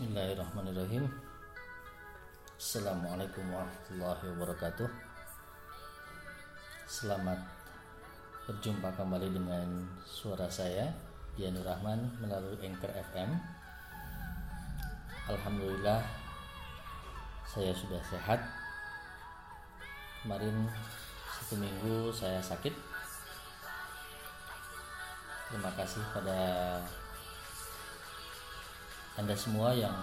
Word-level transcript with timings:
Bismillahirrahmanirrahim. 0.00 1.12
Assalamualaikum 2.56 3.44
warahmatullahi 3.52 4.32
wabarakatuh. 4.32 4.88
Selamat 6.88 7.36
berjumpa 8.48 8.96
kembali 8.96 9.28
dengan 9.28 9.84
suara 10.08 10.48
saya 10.48 10.88
Dianur 11.36 11.68
Rahman 11.68 12.16
melalui 12.16 12.56
Anchor 12.64 12.88
FM 13.12 13.28
Alhamdulillah 15.28 16.00
saya 17.44 17.76
sudah 17.76 18.00
sehat. 18.08 18.40
Kemarin 20.24 20.64
satu 21.28 21.60
minggu 21.60 22.08
saya 22.08 22.40
sakit. 22.40 22.72
Terima 25.52 25.68
kasih 25.76 26.00
pada 26.16 26.40
anda 29.18 29.34
semua 29.34 29.74
yang 29.74 29.94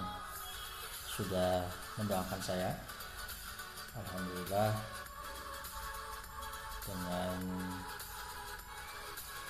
sudah 1.07 1.63
mendoakan 1.95 2.41
saya. 2.43 2.75
Alhamdulillah 3.97 4.71
dengan 6.87 7.37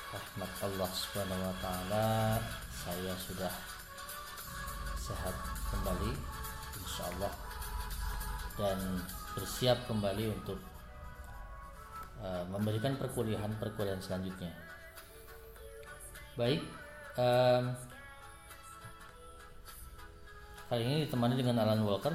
rahmat 0.07 0.51
Allah 0.63 0.89
Subhanahu 0.95 1.43
wa 1.43 1.55
taala 1.59 2.39
saya 2.71 3.13
sudah 3.19 3.51
sehat 4.95 5.35
kembali 5.67 6.15
insyaallah 6.79 7.33
dan 8.55 8.79
bersiap 9.35 9.77
kembali 9.85 10.33
untuk 10.33 10.57
uh, 12.23 12.41
memberikan 12.49 12.97
perkuliahan-perkuliahan 12.97 14.01
selanjutnya. 14.01 14.49
Baik, 16.33 16.65
um, 17.19 17.75
Kali 20.67 20.83
ini 20.83 21.07
ditemani 21.07 21.39
dengan 21.39 21.63
Alan 21.63 21.79
Walker. 21.87 22.11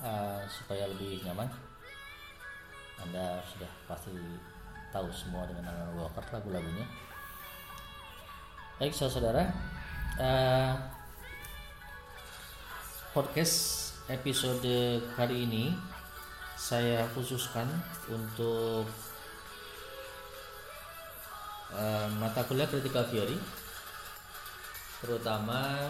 Uh, 0.00 0.40
supaya 0.48 0.88
lebih 0.88 1.20
nyaman, 1.28 1.44
Anda 3.04 3.44
sudah 3.52 3.68
pasti 3.84 4.16
tahu 4.96 5.12
semua 5.12 5.44
dengan 5.44 5.68
Alan 5.68 5.92
Walker 5.92 6.24
lagu-lagunya. 6.32 6.88
Baik, 8.80 8.96
saudara, 8.96 9.52
uh, 10.16 10.72
podcast 13.12 13.92
episode 14.08 15.04
kali 15.20 15.44
ini 15.44 15.76
saya 16.56 17.04
khususkan 17.12 17.68
untuk 18.08 18.88
uh, 21.74 22.08
mata 22.18 22.42
kuliah 22.46 22.66
critical 22.66 23.04
theory 23.06 23.38
terutama 25.00 25.88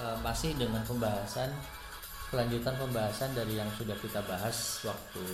uh, 0.00 0.16
masih 0.24 0.56
dengan 0.56 0.80
pembahasan 0.86 1.52
kelanjutan 2.30 2.78
pembahasan 2.78 3.30
dari 3.34 3.58
yang 3.58 3.68
sudah 3.74 3.98
kita 3.98 4.22
bahas 4.24 4.86
waktu 4.86 5.26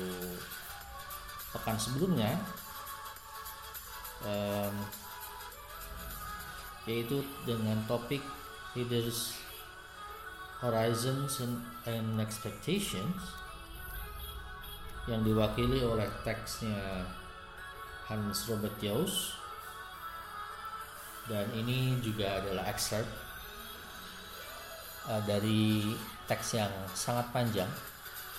pekan 1.52 1.77
sebelumnya 1.77 2.32
um, 4.24 4.74
yaitu 6.88 7.20
dengan 7.44 7.77
topik 7.84 8.24
leaders 8.72 9.36
horizons 10.64 11.44
and, 11.44 11.60
and 11.84 12.16
expectations 12.16 13.20
yang 15.06 15.22
diwakili 15.22 15.84
oleh 15.84 16.08
teksnya 16.25 17.06
Hans 18.06 18.47
Robert 18.47 18.78
dan 21.27 21.47
ini 21.59 21.99
juga 21.99 22.39
adalah 22.39 22.71
excerpt 22.71 23.11
uh, 25.11 25.22
dari 25.27 25.83
teks 26.31 26.55
yang 26.55 26.71
sangat 26.94 27.27
panjang. 27.34 27.71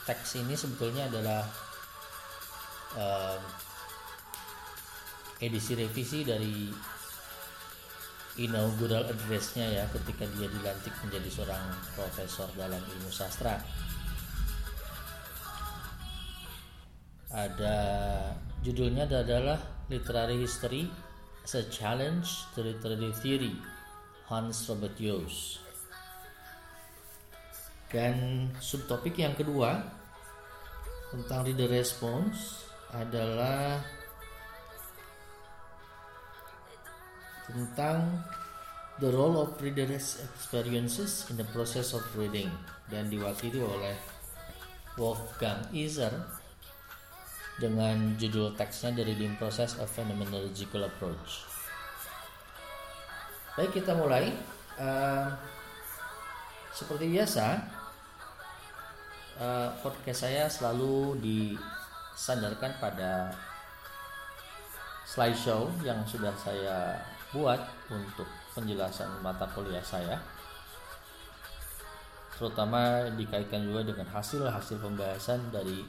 Teks 0.07 0.39
ini 0.39 0.55
sebetulnya 0.55 1.11
adalah 1.11 1.43
uh, 2.95 3.39
edisi 5.43 5.75
revisi 5.75 6.23
dari 6.23 6.71
inaugural 8.37 9.03
address-nya 9.09 9.67
ya 9.67 9.83
ketika 9.91 10.23
dia 10.37 10.47
dilantik 10.47 10.93
menjadi 11.03 11.27
seorang 11.27 11.65
profesor 11.97 12.47
dalam 12.53 12.79
ilmu 12.79 13.09
sastra 13.09 13.57
ada 17.27 17.75
judulnya 18.63 19.03
adalah 19.03 19.59
Literary 19.91 20.39
History 20.39 20.87
as 21.43 21.59
a 21.59 21.63
Challenge 21.67 22.27
to 22.55 22.63
Literary 22.63 23.11
Theory 23.19 23.55
Hans 24.31 24.63
Robert 24.71 24.95
Joost. 24.95 25.63
Dan 27.87 28.47
subtopik 28.59 29.15
yang 29.15 29.35
kedua 29.35 29.79
tentang 31.11 31.47
reader 31.47 31.71
response 31.71 32.67
adalah 32.91 33.79
tentang 37.47 38.23
the 38.99 39.07
role 39.07 39.39
of 39.39 39.55
reader's 39.63 40.19
experiences 40.19 41.27
in 41.31 41.39
the 41.39 41.47
process 41.55 41.95
of 41.95 42.03
reading 42.19 42.51
dan 42.91 43.07
diwakili 43.07 43.63
oleh 43.63 43.95
Wolfgang 44.99 45.63
Iser 45.71 46.11
dengan 47.57 48.13
judul 48.21 48.53
teksnya 48.53 48.93
dari 48.93 49.17
The 49.17 49.33
Process 49.41 49.81
of 49.81 49.89
Phenomenological 49.89 50.85
Approach. 50.85 51.45
Baik 53.57 53.81
kita 53.81 53.97
mulai. 53.97 54.29
Uh, 54.77 55.33
seperti 56.69 57.09
biasa, 57.09 57.57
uh, 59.41 59.73
podcast 59.81 60.29
saya 60.29 60.45
selalu 60.45 61.17
disandarkan 61.17 62.77
pada 62.77 63.33
slideshow 65.09 65.73
yang 65.81 66.05
sudah 66.05 66.37
saya 66.37 67.01
buat 67.33 67.57
untuk 67.89 68.29
penjelasan 68.53 69.09
mata 69.25 69.49
kuliah 69.49 69.81
saya 69.81 70.21
terutama 72.37 73.09
dikaitkan 73.17 73.65
juga 73.65 73.81
dengan 73.81 74.05
hasil-hasil 74.13 74.77
pembahasan 74.77 75.41
dari 75.49 75.81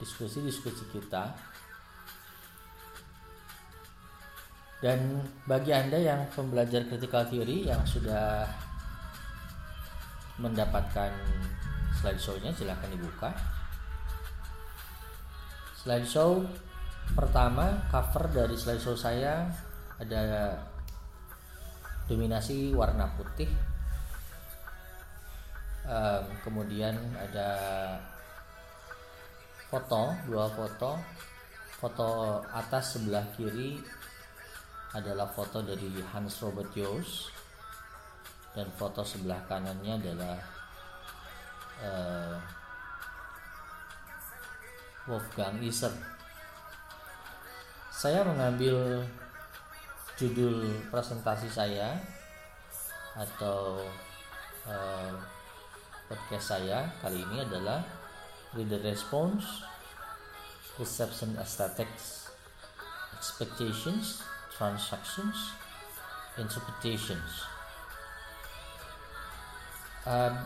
diskusi-diskusi 0.00 0.84
kita. 0.92 1.34
Dan 4.84 5.16
bagi 5.48 5.72
anda 5.72 5.96
yang 5.96 6.28
pembelajar 6.28 6.84
critical 6.84 7.24
theory 7.24 7.64
yang 7.64 7.80
sudah 7.88 8.44
mendapatkan 10.36 11.08
slideshow-nya 12.00 12.52
silahkan 12.52 12.92
dibuka. 12.92 13.32
Slideshow 15.80 16.44
pertama 17.16 17.80
cover 17.88 18.28
dari 18.28 18.56
slideshow 18.56 18.92
saya 18.92 19.48
ada 19.96 20.52
dominasi 22.04 22.76
warna 22.76 23.08
putih. 23.16 23.48
Um, 25.84 26.24
kemudian 26.40 26.96
ada 27.16 27.48
foto 29.74 30.14
dua 30.30 30.46
foto. 30.54 31.02
Foto 31.82 32.06
atas 32.54 32.94
sebelah 32.94 33.26
kiri 33.34 33.82
adalah 34.94 35.26
foto 35.26 35.58
dari 35.66 35.90
Hans 36.14 36.38
Robert 36.46 36.70
Joost. 36.70 37.34
Dan 38.54 38.70
foto 38.78 39.02
sebelah 39.02 39.42
kanannya 39.50 39.98
adalah 39.98 40.38
uh, 41.82 42.38
Wolfgang 45.10 45.58
Iser 45.58 46.14
saya 47.94 48.20
mengambil 48.20 49.00
judul 50.20 50.76
presentasi 50.92 51.48
saya 51.48 51.96
atau 53.16 53.80
uh, 54.68 55.14
podcast 56.04 56.52
saya 56.52 56.84
kali 57.00 57.24
ini 57.24 57.40
adalah 57.48 58.03
reader 58.56 58.78
response, 58.82 59.62
perception 60.76 61.36
aesthetics, 61.38 62.30
expectations, 63.14 64.22
transactions, 64.56 65.36
interpretations. 66.38 67.30
Um, 70.04 70.36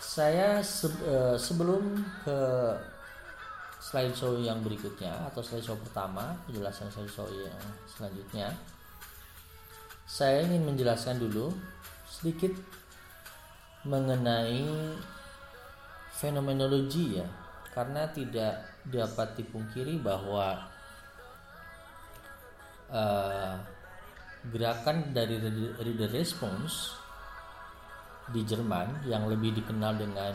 saya 0.00 0.60
se 0.64 0.88
uh, 0.88 1.36
sebelum 1.36 2.04
ke 2.24 2.38
slideshow 3.82 4.36
yang 4.40 4.60
berikutnya 4.64 5.12
atau 5.28 5.44
slideshow 5.44 5.76
pertama 5.76 6.36
penjelasan 6.48 6.88
slideshow 6.88 7.28
yang 7.28 7.60
selanjutnya 7.84 8.54
saya 10.08 10.44
ingin 10.44 10.68
menjelaskan 10.68 11.16
dulu 11.16 11.52
sedikit 12.04 12.52
mengenai 13.82 14.62
fenomenologi 16.22 17.18
ya 17.18 17.26
karena 17.74 18.06
tidak 18.14 18.62
dapat 18.86 19.34
dipungkiri 19.42 19.98
bahwa 19.98 20.70
uh, 22.94 23.58
gerakan 24.54 25.10
dari 25.10 25.42
reader 25.82 26.14
response 26.14 26.94
di 28.30 28.46
Jerman 28.46 29.02
yang 29.10 29.26
lebih 29.26 29.58
dikenal 29.58 29.98
dengan 29.98 30.34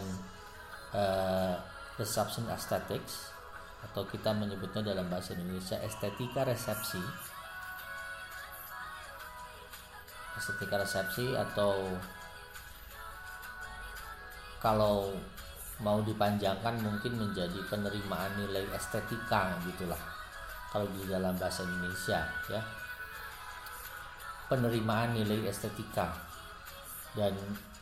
uh, 0.92 1.56
reception 1.96 2.52
aesthetics 2.52 3.32
atau 3.88 4.04
kita 4.04 4.36
menyebutnya 4.36 4.92
dalam 4.92 5.08
bahasa 5.08 5.38
Indonesia 5.38 5.80
estetika 5.80 6.44
resepsi. 6.44 7.00
Estetika 10.38 10.84
resepsi 10.84 11.34
atau 11.34 11.96
kalau 14.58 15.14
mau 15.82 16.02
dipanjangkan 16.02 16.82
mungkin 16.82 17.14
menjadi 17.22 17.60
penerimaan 17.70 18.34
nilai 18.42 18.66
estetika 18.74 19.54
gitulah. 19.62 20.00
Kalau 20.74 20.90
di 20.90 21.06
dalam 21.06 21.38
bahasa 21.38 21.64
Indonesia 21.64 22.26
ya. 22.50 22.62
Penerimaan 24.48 25.14
nilai 25.14 25.46
estetika. 25.46 26.18
Dan 27.14 27.34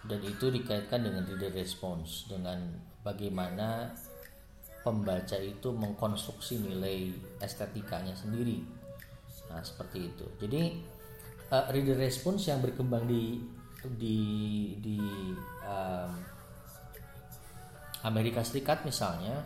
dan 0.06 0.22
itu 0.22 0.54
dikaitkan 0.54 1.02
dengan 1.02 1.26
reader 1.26 1.54
response 1.56 2.30
dengan 2.30 2.62
bagaimana 3.02 3.90
pembaca 4.86 5.34
itu 5.42 5.74
mengkonstruksi 5.74 6.62
nilai 6.62 7.10
estetikanya 7.42 8.14
sendiri. 8.14 8.62
Nah 9.50 9.66
seperti 9.66 10.14
itu. 10.14 10.26
Jadi 10.38 10.62
uh, 11.50 11.66
reader 11.74 11.98
response 11.98 12.54
yang 12.54 12.62
berkembang 12.62 13.10
di 13.10 13.42
di 13.98 14.18
di 14.82 14.98
um, 15.66 16.35
Amerika 18.06 18.46
Serikat 18.46 18.86
misalnya 18.86 19.42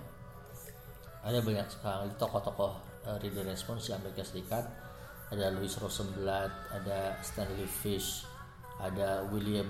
ada 1.23 1.39
banyak 1.39 1.67
sekali 1.71 2.11
tokoh-tokoh 2.19 2.71
uh, 3.07 3.17
reader 3.23 3.47
response 3.47 3.87
di 3.87 3.91
Amerika 3.95 4.23
Serikat. 4.27 4.67
Ada 5.29 5.53
Louis 5.53 5.69
Rosenblatt 5.77 6.73
ada 6.73 7.13
Stanley 7.21 7.69
Fish 7.69 8.25
ada 8.79 9.27
William 9.27 9.67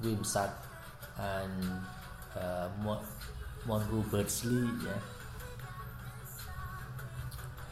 Wimsatt 0.00 0.54
dan 1.18 1.50
uh, 2.38 2.70
Monroe 3.66 4.06
Beardsley 4.08 4.70
ya. 4.86 4.98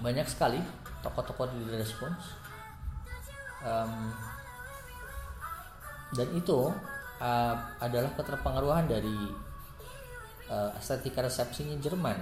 Banyak 0.03 0.27
sekali 0.27 0.59
tokoh-tokoh 1.01 1.49
reader 1.49 1.81
response 1.81 2.37
um, 3.65 4.13
dan 6.13 6.29
itu 6.35 6.69
uh, 7.23 7.55
adalah 7.79 8.11
keterpengaruhan 8.19 8.91
dari 8.91 9.17
uh, 10.51 10.75
estetika 10.77 11.23
resepsinya 11.23 11.79
Jerman. 11.79 12.19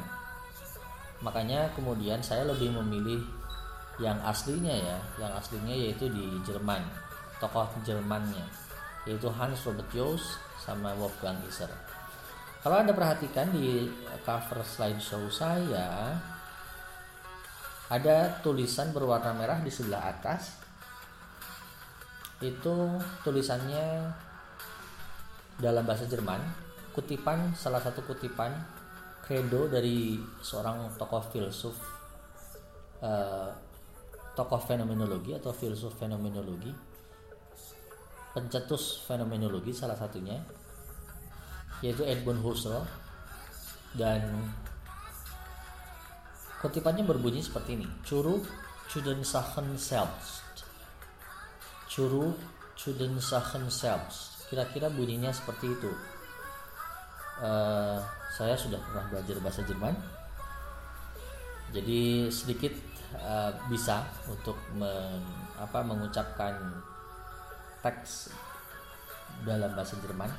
Makanya 1.24 1.72
kemudian 1.74 2.22
saya 2.22 2.46
lebih 2.46 2.70
memilih 2.78 3.24
yang 3.98 4.20
aslinya 4.22 4.70
ya 4.70 4.98
yang 5.18 5.32
aslinya 5.34 5.74
yaitu 5.74 6.06
di 6.06 6.38
Jerman 6.46 6.86
tokoh 7.42 7.66
Jermannya 7.82 8.46
yaitu 9.10 9.26
Hans 9.26 9.58
Robert 9.66 9.90
Jost 9.90 10.38
sama 10.62 10.94
Wolfgang 10.94 11.34
Iser 11.50 11.66
kalau 12.62 12.78
anda 12.78 12.94
perhatikan 12.94 13.50
di 13.50 13.90
cover 14.22 14.62
slideshow 14.62 15.26
saya 15.30 16.14
ada 17.88 18.36
tulisan 18.44 18.92
berwarna 18.92 19.32
merah 19.32 19.64
di 19.64 19.72
sebelah 19.72 20.12
atas. 20.12 20.60
Itu 22.38 23.00
tulisannya 23.24 24.12
dalam 25.58 25.82
bahasa 25.82 26.04
Jerman 26.04 26.67
kutipan 26.92 27.54
salah 27.54 27.82
satu 27.82 28.02
kutipan 28.04 28.54
credo 29.22 29.68
dari 29.68 30.18
seorang 30.40 30.94
tokoh 30.96 31.22
filsuf 31.28 31.76
uh, 33.04 33.50
tokoh 34.32 34.60
fenomenologi 34.62 35.36
atau 35.36 35.52
filsuf 35.52 35.94
fenomenologi 35.98 36.70
pencetus 38.32 39.02
fenomenologi 39.08 39.74
salah 39.74 39.98
satunya 39.98 40.38
yaitu 41.82 42.02
Edmund 42.06 42.42
Husserl. 42.42 42.82
Dan 43.96 44.52
kutipannya 46.60 47.08
berbunyi 47.08 47.40
seperti 47.40 47.80
ini 47.80 47.88
Curu 48.04 48.44
Chuden 48.90 49.24
Sachen 49.24 49.74
Selbst. 49.80 50.44
Curu 51.88 52.36
Chuden 52.76 53.16
Sachen 53.18 53.72
Selbst. 53.72 54.44
Kira-kira 54.52 54.92
bunyinya 54.92 55.32
seperti 55.32 55.72
itu 55.72 55.90
uh, 57.42 57.98
saya 58.34 58.54
sudah 58.54 58.78
pernah 58.82 59.04
belajar 59.10 59.36
bahasa 59.42 59.62
Jerman. 59.64 59.94
Jadi 61.74 62.32
sedikit 62.32 62.72
uh, 63.18 63.52
bisa 63.68 64.06
untuk 64.24 64.56
men, 64.72 65.20
apa, 65.58 65.84
mengucapkan 65.84 66.54
teks 67.84 68.32
dalam 69.44 69.74
bahasa 69.76 69.94
Jerman. 70.00 70.30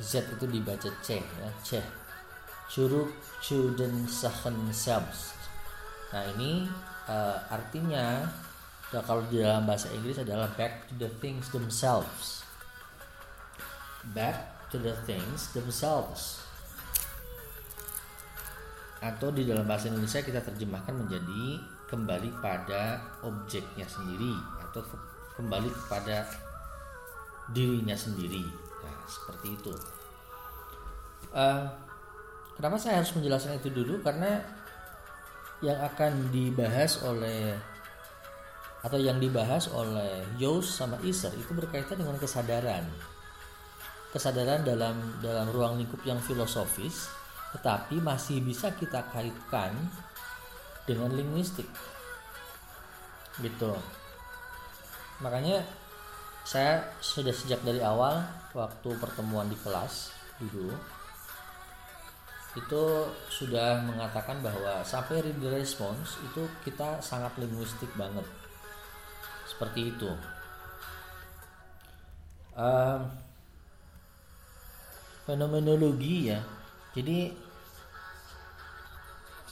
Z 0.00 0.24
itu 0.32 0.46
dibaca 0.48 0.88
C 1.04 1.18
ya 1.20 1.50
C. 1.60 1.82
Curug 2.70 3.10
Chuden 3.42 4.06
Sachen 4.06 4.70
Selbst 4.70 5.34
nah 6.10 6.26
ini 6.34 6.66
uh, 7.06 7.38
artinya 7.50 8.26
kalau 8.90 9.22
di 9.30 9.38
dalam 9.38 9.62
bahasa 9.62 9.86
Inggris 9.94 10.18
adalah 10.18 10.50
back 10.58 10.90
to 10.90 10.94
the 10.98 11.10
things 11.22 11.50
themselves 11.54 12.39
back 14.16 14.68
to 14.72 14.80
the 14.80 14.94
things 15.04 15.52
themselves. 15.52 16.40
Atau 19.00 19.32
di 19.32 19.48
dalam 19.48 19.64
bahasa 19.64 19.88
Indonesia 19.88 20.20
kita 20.20 20.44
terjemahkan 20.44 20.92
menjadi 20.92 21.60
kembali 21.88 22.30
pada 22.38 23.00
objeknya 23.24 23.88
sendiri 23.88 24.36
atau 24.60 24.84
kembali 25.40 25.68
kepada 25.72 26.28
dirinya 27.50 27.96
sendiri. 27.96 28.44
Nah 28.84 28.96
seperti 29.08 29.56
itu. 29.56 29.74
Uh, 31.32 31.64
kenapa 32.54 32.76
saya 32.76 33.00
harus 33.00 33.16
menjelaskan 33.16 33.58
itu 33.58 33.72
dulu? 33.72 33.98
Karena 34.04 34.38
yang 35.60 35.80
akan 35.80 36.32
dibahas 36.32 37.00
oleh 37.04 37.56
atau 38.80 38.96
yang 38.96 39.20
dibahas 39.20 39.68
oleh 39.76 40.24
Yos 40.40 40.80
sama 40.80 40.96
Iser 41.04 41.32
itu 41.36 41.52
berkaitan 41.52 42.00
dengan 42.00 42.16
kesadaran 42.16 42.88
kesadaran 44.10 44.66
dalam 44.66 45.22
dalam 45.22 45.46
ruang 45.54 45.78
lingkup 45.78 46.02
yang 46.02 46.18
filosofis 46.18 47.10
tetapi 47.50 47.98
masih 47.98 48.38
bisa 48.42 48.70
kita 48.78 49.02
kaitkan 49.10 49.74
dengan 50.86 51.10
linguistik. 51.14 51.66
Gitu. 53.42 53.74
Makanya 55.22 55.62
saya 56.46 56.82
sudah 57.02 57.34
sejak 57.34 57.60
dari 57.62 57.82
awal 57.82 58.22
waktu 58.56 58.90
pertemuan 58.98 59.46
di 59.50 59.58
kelas 59.60 60.10
dulu 60.40 60.72
itu 62.58 62.82
sudah 63.30 63.78
mengatakan 63.86 64.42
bahwa 64.42 64.82
sampai 64.82 65.22
reader 65.22 65.54
response 65.54 66.18
itu 66.26 66.42
kita 66.66 66.98
sangat 66.98 67.30
linguistik 67.38 67.86
banget. 67.94 68.26
Seperti 69.46 69.94
itu. 69.94 70.10
Um, 72.58 73.06
fenomenologi 75.30 76.34
ya. 76.34 76.42
Jadi 76.90 77.30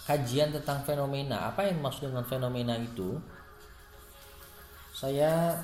kajian 0.02 0.50
tentang 0.50 0.82
fenomena 0.82 1.54
apa 1.54 1.70
yang 1.70 1.78
maksud 1.78 2.10
dengan 2.10 2.26
fenomena 2.26 2.74
itu? 2.74 3.14
Saya 4.90 5.54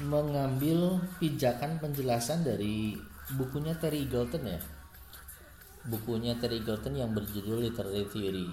mengambil 0.00 0.96
pijakan 1.20 1.76
penjelasan 1.76 2.40
dari 2.40 2.96
bukunya 3.36 3.76
Terry 3.76 4.08
Eagleton 4.08 4.48
ya. 4.48 4.60
Bukunya 5.84 6.32
Terry 6.40 6.64
Eagleton 6.64 6.96
yang 6.96 7.12
berjudul 7.12 7.68
Literary 7.68 8.08
Theory. 8.08 8.48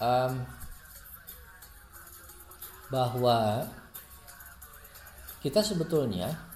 Um, 0.00 0.44
bahwa 2.92 3.64
kita 5.40 5.64
sebetulnya 5.64 6.49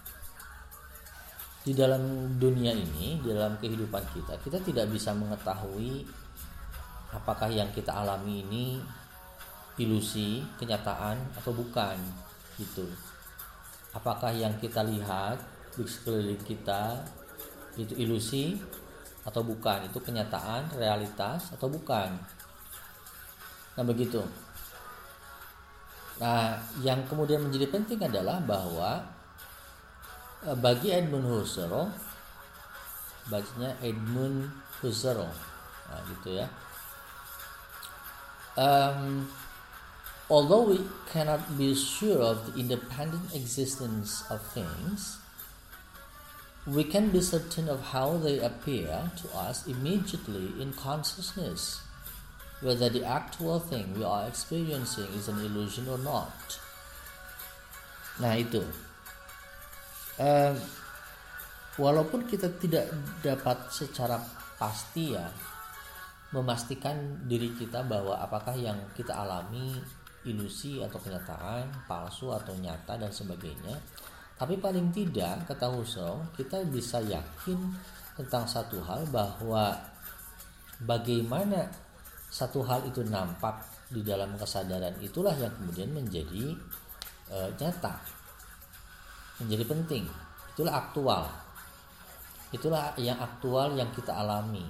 di 1.65 1.73
dalam 1.73 2.37
dunia 2.37 2.77
ini, 2.77 3.17
di 3.25 3.33
dalam 3.33 3.57
kehidupan 3.57 4.05
kita, 4.13 4.37
kita 4.45 4.61
tidak 4.61 4.93
bisa 4.93 5.17
mengetahui 5.17 6.05
apakah 7.17 7.49
yang 7.49 7.73
kita 7.73 7.89
alami 7.89 8.45
ini 8.45 8.67
ilusi, 9.81 10.45
kenyataan 10.61 11.17
atau 11.41 11.57
bukan 11.57 11.97
gitu. 12.61 12.85
Apakah 13.97 14.37
yang 14.37 14.53
kita 14.61 14.85
lihat 14.85 15.41
di 15.73 15.89
sekeliling 15.89 16.43
kita 16.45 17.01
itu 17.81 17.97
ilusi 17.97 18.61
atau 19.25 19.41
bukan, 19.41 19.89
itu 19.89 19.99
kenyataan, 20.05 20.77
realitas 20.77 21.49
atau 21.57 21.73
bukan. 21.73 22.13
Nah, 23.75 23.85
begitu. 23.89 24.21
Nah, 26.21 26.61
yang 26.85 27.03
kemudian 27.09 27.43
menjadi 27.43 27.67
penting 27.73 28.05
adalah 28.05 28.39
bahwa 28.45 29.14
bagi 30.53 30.93
Edmund 30.93 31.25
Husserl 31.25 31.89
bacanya 33.33 33.73
Edmund 33.81 34.53
Husserl. 34.81 35.33
Nah, 35.89 36.01
gitu 36.13 36.45
ya. 36.45 36.47
Um, 38.55 39.29
although 40.29 40.69
we 40.69 40.79
cannot 41.11 41.59
be 41.59 41.75
sure 41.75 42.23
of 42.23 42.47
the 42.47 42.61
independent 42.61 43.35
existence 43.35 44.23
of 44.31 44.39
things 44.55 45.19
we 46.65 46.85
can 46.85 47.11
be 47.11 47.21
certain 47.21 47.69
of 47.69 47.93
how 47.93 48.17
they 48.17 48.39
appear 48.39 49.11
to 49.21 49.27
us 49.37 49.67
immediately 49.67 50.49
in 50.63 50.73
consciousness 50.73 51.83
whether 52.63 52.89
the 52.89 53.05
actual 53.05 53.59
thing 53.59 53.93
we 53.99 54.05
are 54.05 54.27
experiencing 54.27 55.05
is 55.13 55.29
an 55.29 55.37
illusion 55.45 55.85
or 55.89 55.99
not. 55.99 56.33
Nah 58.17 58.41
itu 58.41 58.65
um, 60.21 60.55
walaupun 61.81 62.27
kita 62.29 62.53
tidak 62.59 62.91
dapat 63.23 63.71
secara 63.71 64.21
pasti 64.55 65.15
ya 65.15 65.27
memastikan 66.35 67.27
diri 67.31 67.55
kita 67.55 67.87
bahwa 67.87 68.19
apakah 68.19 68.59
yang 68.59 68.79
kita 68.95 69.15
alami 69.15 69.79
ilusi 70.27 70.81
atau 70.81 70.99
kenyataan 70.99 71.87
palsu 71.87 72.33
atau 72.33 72.57
nyata 72.57 72.97
dan 72.97 73.13
sebagainya. 73.13 73.77
Tapi 74.35 74.59
paling 74.59 74.91
tidak 74.91 75.47
kata 75.47 75.71
Husserl 75.71 76.35
kita 76.35 76.67
bisa 76.67 76.99
yakin 76.99 77.59
tentang 78.19 78.51
satu 78.51 78.83
hal 78.83 79.07
bahwa 79.15 79.79
bagaimana 80.83 81.71
satu 82.35 82.67
hal 82.67 82.83
itu 82.83 83.07
nampak 83.07 83.63
di 83.87 84.03
dalam 84.03 84.35
kesadaran 84.35 84.99
itulah 84.99 85.39
yang 85.39 85.55
kemudian 85.55 85.95
menjadi 85.95 86.51
e, 87.31 87.39
nyata 87.63 87.95
menjadi 89.43 89.65
penting. 89.67 90.05
Itulah 90.55 90.75
aktual. 90.87 91.25
Itulah 92.55 92.95
yang 92.95 93.19
aktual 93.19 93.75
yang 93.75 93.91
kita 93.91 94.15
alami. 94.15 94.63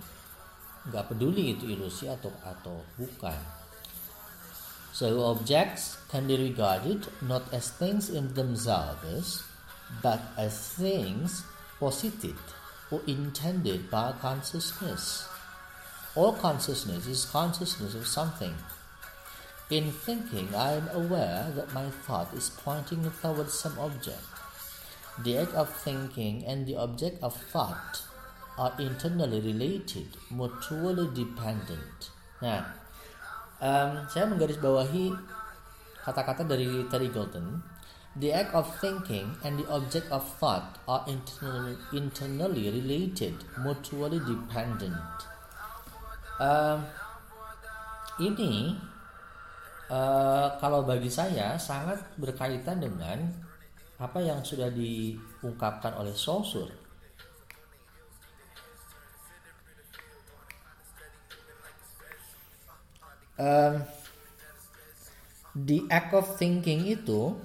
Nggak 0.88 1.12
peduli 1.12 1.56
itu 1.56 1.68
ilusi 1.68 2.08
atau 2.08 2.32
atau 2.40 2.80
bukan. 2.96 3.36
So 4.94 5.26
objects 5.26 5.98
can 6.08 6.24
be 6.30 6.38
regarded 6.38 7.10
not 7.20 7.44
as 7.50 7.68
things 7.68 8.08
in 8.08 8.32
themselves 8.38 9.42
but 10.00 10.22
as 10.38 10.54
things 10.78 11.42
posited 11.82 12.38
or 12.88 13.04
intended 13.04 13.90
by 13.90 14.16
consciousness. 14.16 15.28
All 16.14 16.32
consciousness 16.32 17.04
is 17.10 17.26
consciousness 17.26 17.92
of 17.98 18.06
something. 18.06 18.54
In 19.68 19.90
thinking 19.90 20.52
i 20.54 20.76
am 20.76 20.88
aware 20.92 21.50
that 21.56 21.72
my 21.72 21.88
thought 22.04 22.32
is 22.32 22.52
pointing 22.52 23.04
towards 23.20 23.56
some 23.56 23.76
object 23.80 24.33
the 25.22 25.38
act 25.38 25.54
of 25.54 25.70
thinking 25.70 26.42
and 26.42 26.66
the 26.66 26.74
object 26.74 27.22
of 27.22 27.36
thought 27.52 28.02
are 28.58 28.74
internally 28.78 29.38
related, 29.38 30.18
mutually 30.30 31.06
dependent. 31.14 32.10
Nah, 32.42 32.66
um, 33.62 34.06
saya 34.10 34.26
menggarisbawahi 34.26 35.14
kata-kata 36.02 36.42
dari 36.42 36.86
Terry 36.90 37.10
Golden. 37.14 37.62
The 38.14 38.30
act 38.30 38.54
of 38.54 38.70
thinking 38.78 39.34
and 39.42 39.58
the 39.58 39.66
object 39.66 40.06
of 40.14 40.22
thought 40.38 40.78
are 40.86 41.02
internally, 41.10 41.74
internally 41.90 42.70
related, 42.70 43.34
mutually 43.58 44.22
dependent. 44.22 45.18
Um, 46.38 46.86
ini 48.22 48.78
uh, 49.90 50.54
kalau 50.62 50.86
bagi 50.86 51.10
saya 51.10 51.58
sangat 51.58 52.06
berkaitan 52.14 52.78
dengan 52.78 53.18
apa 53.98 54.18
yang 54.18 54.42
sudah 54.42 54.68
diungkapkan 54.74 55.94
oleh 55.98 56.14
Saussure 56.14 56.72
um, 63.38 63.84
the 65.54 65.86
act 65.90 66.10
of 66.14 66.26
thinking 66.34 66.90
itu 66.90 67.38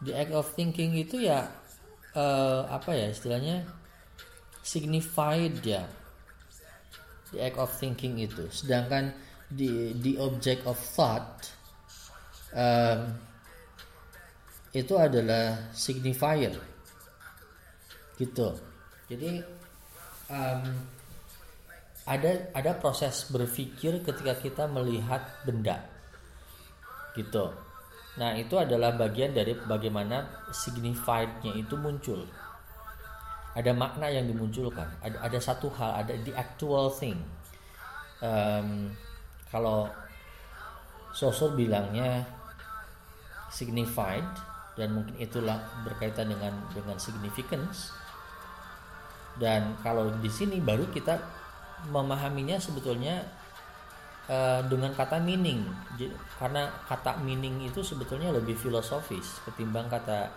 the 0.00 0.16
act 0.16 0.32
of 0.32 0.48
thinking 0.56 0.96
itu 0.96 1.28
ya 1.28 1.50
uh, 2.16 2.64
apa 2.72 2.96
ya 2.96 3.12
istilahnya 3.12 3.68
signified 4.64 5.60
ya 5.64 5.84
the 7.32 7.44
act 7.44 7.58
of 7.60 7.70
thinking 7.76 8.20
itu. 8.20 8.48
Sedangkan 8.48 9.12
the 9.52 9.96
the 10.00 10.20
object 10.20 10.64
of 10.68 10.76
thought 10.76 11.48
um, 12.52 13.16
itu 14.72 14.94
adalah 15.00 15.72
signifier. 15.72 16.52
Gitu. 18.18 18.48
Jadi 19.08 19.40
um, 20.28 20.62
ada 22.08 22.30
ada 22.52 22.72
proses 22.76 23.28
berpikir 23.32 24.00
ketika 24.04 24.34
kita 24.36 24.64
melihat 24.68 25.24
benda. 25.44 25.80
Gitu. 27.16 27.48
Nah 28.18 28.34
itu 28.34 28.58
adalah 28.58 28.92
bagian 28.96 29.32
dari 29.32 29.54
bagaimana 29.54 30.48
signifiednya 30.52 31.54
itu 31.56 31.74
muncul. 31.78 32.26
Ada 33.56 33.72
makna 33.72 34.12
yang 34.12 34.28
dimunculkan. 34.28 34.88
Ada 35.00 35.16
ada 35.24 35.38
satu 35.40 35.72
hal 35.72 36.04
ada 36.04 36.12
the 36.20 36.34
actual 36.36 36.92
thing. 36.92 37.16
Um, 38.18 38.92
kalau 39.48 39.88
sosok 41.14 41.56
bilangnya 41.56 42.26
signified 43.48 44.26
dan 44.78 44.94
mungkin 44.94 45.18
itulah 45.18 45.58
berkaitan 45.82 46.30
dengan 46.30 46.54
dengan 46.70 46.94
significance. 47.02 47.90
Dan 49.34 49.74
kalau 49.82 50.06
di 50.22 50.30
sini 50.30 50.62
baru 50.62 50.86
kita 50.94 51.18
memahaminya 51.90 52.62
sebetulnya 52.62 53.26
uh, 54.30 54.62
dengan 54.70 54.94
kata 54.94 55.18
meaning. 55.18 55.66
Karena 56.38 56.70
kata 56.86 57.18
meaning 57.18 57.66
itu 57.66 57.82
sebetulnya 57.82 58.30
lebih 58.30 58.54
filosofis 58.54 59.42
ketimbang 59.42 59.90
kata 59.90 60.30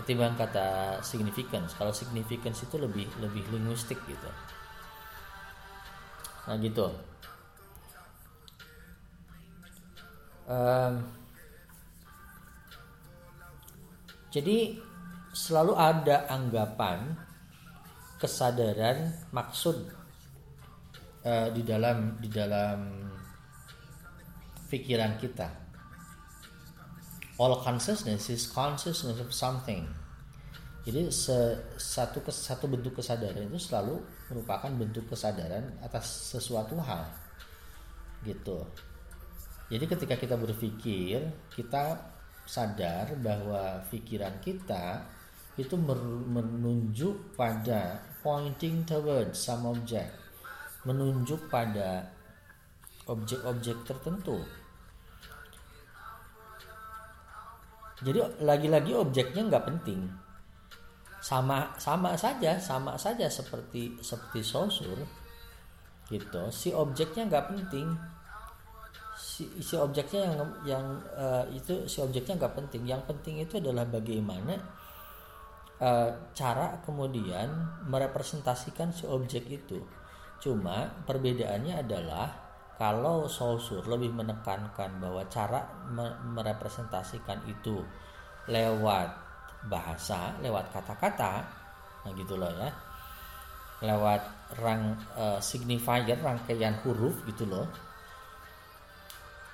ketimbang 0.00 0.32
kata 0.36 1.00
significance. 1.04 1.76
Kalau 1.76 1.92
significance 1.92 2.64
itu 2.64 2.80
lebih 2.80 3.04
lebih 3.20 3.44
linguistik 3.52 4.00
gitu. 4.08 4.30
Nah 6.48 6.56
gitu. 6.56 6.88
Um, 10.46 11.25
Jadi 14.36 14.76
selalu 15.32 15.72
ada 15.80 16.28
anggapan 16.28 17.16
kesadaran 18.20 19.16
maksud 19.32 19.88
uh, 21.24 21.48
di 21.56 21.64
dalam 21.64 22.20
di 22.20 22.28
dalam 22.28 22.78
pikiran 24.68 25.16
kita. 25.16 25.48
All 27.40 27.56
consciousness 27.64 28.28
is 28.28 28.44
consciousness 28.52 29.16
of 29.24 29.32
something. 29.32 29.88
Jadi 30.84 31.08
satu 31.80 32.20
satu 32.28 32.68
bentuk 32.68 33.00
kesadaran 33.00 33.48
itu 33.48 33.56
selalu 33.56 34.04
merupakan 34.28 34.68
bentuk 34.68 35.08
kesadaran 35.08 35.80
atas 35.80 36.36
sesuatu 36.36 36.76
hal. 36.84 37.08
Gitu. 38.20 38.60
Jadi 39.72 39.84
ketika 39.88 40.14
kita 40.14 40.36
berpikir, 40.38 41.24
kita 41.56 42.15
sadar 42.46 43.12
bahwa 43.18 43.82
pikiran 43.90 44.38
kita 44.40 45.02
itu 45.58 45.74
menunjuk 45.76 47.34
pada 47.34 48.00
pointing 48.22 48.86
towards 48.86 49.36
some 49.36 49.66
object 49.66 50.14
menunjuk 50.86 51.50
pada 51.50 52.06
objek-objek 53.10 53.82
tertentu. 53.82 54.38
Jadi 58.06 58.22
lagi-lagi 58.44 58.92
objeknya 58.94 59.50
nggak 59.50 59.66
penting. 59.66 60.06
Sama 61.18 61.74
sama 61.74 62.14
saja 62.14 62.54
sama 62.54 62.94
saja 62.94 63.26
seperti 63.26 63.98
seperti 63.98 64.46
sosur 64.46 64.94
gitu 66.06 66.54
si 66.54 66.70
objeknya 66.70 67.26
nggak 67.26 67.46
penting 67.50 67.90
si, 69.36 69.44
si 69.60 69.76
objeknya 69.76 70.32
yang 70.32 70.40
yang 70.64 70.86
uh, 71.12 71.44
itu 71.52 71.84
si 71.84 72.00
objeknya 72.00 72.40
nggak 72.40 72.56
penting. 72.56 72.82
Yang 72.88 73.02
penting 73.12 73.44
itu 73.44 73.60
adalah 73.60 73.84
bagaimana 73.84 74.56
uh, 75.84 76.10
cara 76.32 76.80
kemudian 76.80 77.52
merepresentasikan 77.84 78.96
si 78.96 79.04
objek 79.04 79.44
itu. 79.52 79.76
Cuma 80.40 80.88
perbedaannya 81.04 81.84
adalah 81.84 82.26
kalau 82.80 83.28
Saussure 83.28 83.84
lebih 83.84 84.12
menekankan 84.12 85.00
bahwa 85.00 85.24
cara 85.28 85.64
me 85.92 86.16
merepresentasikan 86.32 87.44
itu 87.48 87.80
lewat 88.48 89.10
bahasa 89.66 90.36
lewat 90.44 90.70
kata-kata 90.70 91.42
nah 92.04 92.12
gitu 92.14 92.38
loh 92.38 92.52
ya 92.54 92.70
lewat 93.82 94.22
rang 94.62 94.94
uh, 95.18 95.40
signifier 95.42 96.16
rangkaian 96.20 96.78
huruf 96.84 97.26
gitu 97.26 97.48
loh 97.48 97.66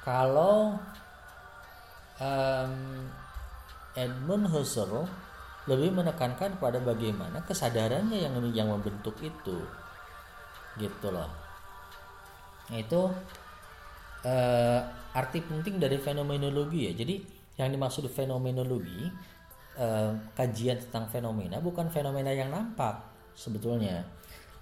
kalau 0.03 0.77
um, 2.19 2.75
Edmund 3.95 4.51
Husserl 4.51 5.07
lebih 5.71 5.95
menekankan 5.95 6.59
pada 6.59 6.83
bagaimana 6.83 7.39
kesadarannya 7.47 8.19
yang 8.19 8.35
yang 8.51 8.69
membentuk 8.71 9.15
itu. 9.23 9.63
Gitu 10.75 11.07
loh. 11.07 11.31
Itu 12.73 13.15
uh, 14.27 14.81
arti 15.15 15.39
penting 15.45 15.79
dari 15.79 16.03
fenomenologi 16.03 16.91
ya. 16.91 16.93
Jadi 16.99 17.23
yang 17.61 17.71
dimaksud 17.71 18.09
fenomenologi 18.11 19.07
uh, 19.77 20.11
kajian 20.35 20.81
tentang 20.89 21.07
fenomena 21.13 21.61
bukan 21.61 21.93
fenomena 21.93 22.33
yang 22.35 22.51
nampak 22.51 22.99
sebetulnya. 23.37 24.03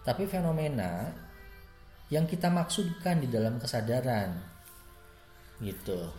Tapi 0.04 0.26
fenomena 0.26 1.09
yang 2.11 2.26
kita 2.26 2.50
maksudkan 2.50 3.23
di 3.23 3.30
dalam 3.30 3.56
kesadaran 3.62 4.60
gitu 5.61 6.11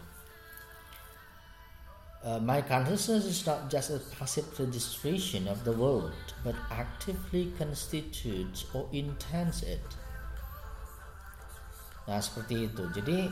Uh, 2.21 2.37
my 2.37 2.61
consciousness 2.61 3.25
is 3.25 3.41
not 3.49 3.65
just 3.65 3.89
a 3.89 3.97
passive 4.13 4.45
registration 4.61 5.49
of 5.49 5.65
the 5.65 5.73
world, 5.73 6.13
but 6.45 6.53
actively 6.69 7.49
constitutes 7.57 8.61
or 8.77 8.85
intends 8.93 9.65
it. 9.65 9.81
Nah, 12.05 12.21
seperti 12.21 12.69
itu. 12.69 12.83
Jadi 12.93 13.25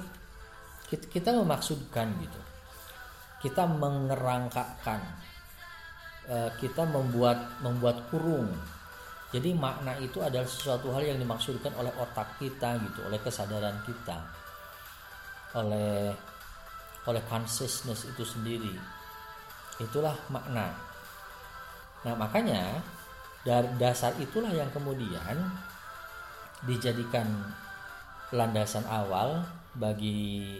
kita, 0.89 1.05
kita 1.05 1.29
memaksudkan 1.37 2.17
gitu. 2.17 2.41
Kita 3.45 3.69
mengerangkakan. 3.69 5.01
Uh, 6.25 6.49
kita 6.57 6.89
membuat 6.89 7.61
membuat 7.61 8.09
kurung. 8.09 8.49
Jadi 9.29 9.53
makna 9.53 10.01
itu 10.01 10.17
adalah 10.17 10.49
sesuatu 10.49 10.89
hal 10.89 11.05
yang 11.05 11.21
dimaksudkan 11.21 11.77
oleh 11.77 11.93
otak 11.93 12.41
kita 12.41 12.81
gitu, 12.81 13.05
oleh 13.05 13.21
kesadaran 13.21 13.85
kita. 13.85 14.17
Oleh 15.55 16.13
oleh 17.09 17.23
consciousness 17.25 18.05
itu 18.05 18.21
sendiri. 18.21 18.75
Itulah 19.81 20.13
makna. 20.29 20.75
Nah, 22.05 22.13
makanya 22.15 22.83
dari 23.41 23.71
dasar 23.79 24.13
itulah 24.19 24.51
yang 24.51 24.69
kemudian 24.69 25.35
dijadikan 26.67 27.27
landasan 28.35 28.83
awal 28.85 29.47
bagi 29.73 30.59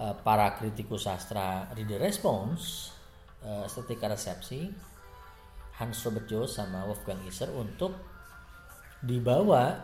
uh, 0.00 0.16
para 0.24 0.56
kritikus 0.56 1.06
sastra 1.06 1.68
reader 1.76 2.00
response 2.00 2.90
uh, 3.44 3.68
estetika 3.68 4.10
resepsi 4.10 4.72
Hans 5.76 6.02
Robert 6.06 6.26
Jones 6.30 6.54
sama 6.56 6.86
Wolfgang 6.88 7.20
Iser 7.28 7.52
untuk 7.52 7.94
dibawa 9.04 9.76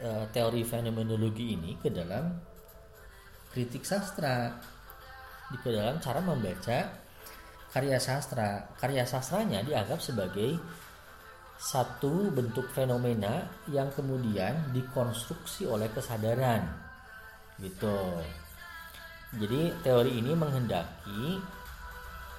uh, 0.00 0.24
teori 0.32 0.64
fenomenologi 0.64 1.54
ini 1.54 1.76
ke 1.76 1.92
dalam 1.92 2.53
kritik 3.54 3.86
sastra 3.86 4.50
di 5.54 5.56
dalam 5.62 6.02
cara 6.02 6.18
membaca 6.18 6.90
karya 7.70 8.02
sastra. 8.02 8.74
Karya 8.74 9.06
sastranya 9.06 9.62
dianggap 9.62 10.02
sebagai 10.02 10.58
satu 11.54 12.34
bentuk 12.34 12.66
fenomena 12.74 13.46
yang 13.70 13.94
kemudian 13.94 14.74
dikonstruksi 14.74 15.70
oleh 15.70 15.86
kesadaran. 15.94 16.66
Gitu. 17.62 17.98
Jadi 19.38 19.70
teori 19.86 20.18
ini 20.18 20.34
menghendaki 20.34 21.38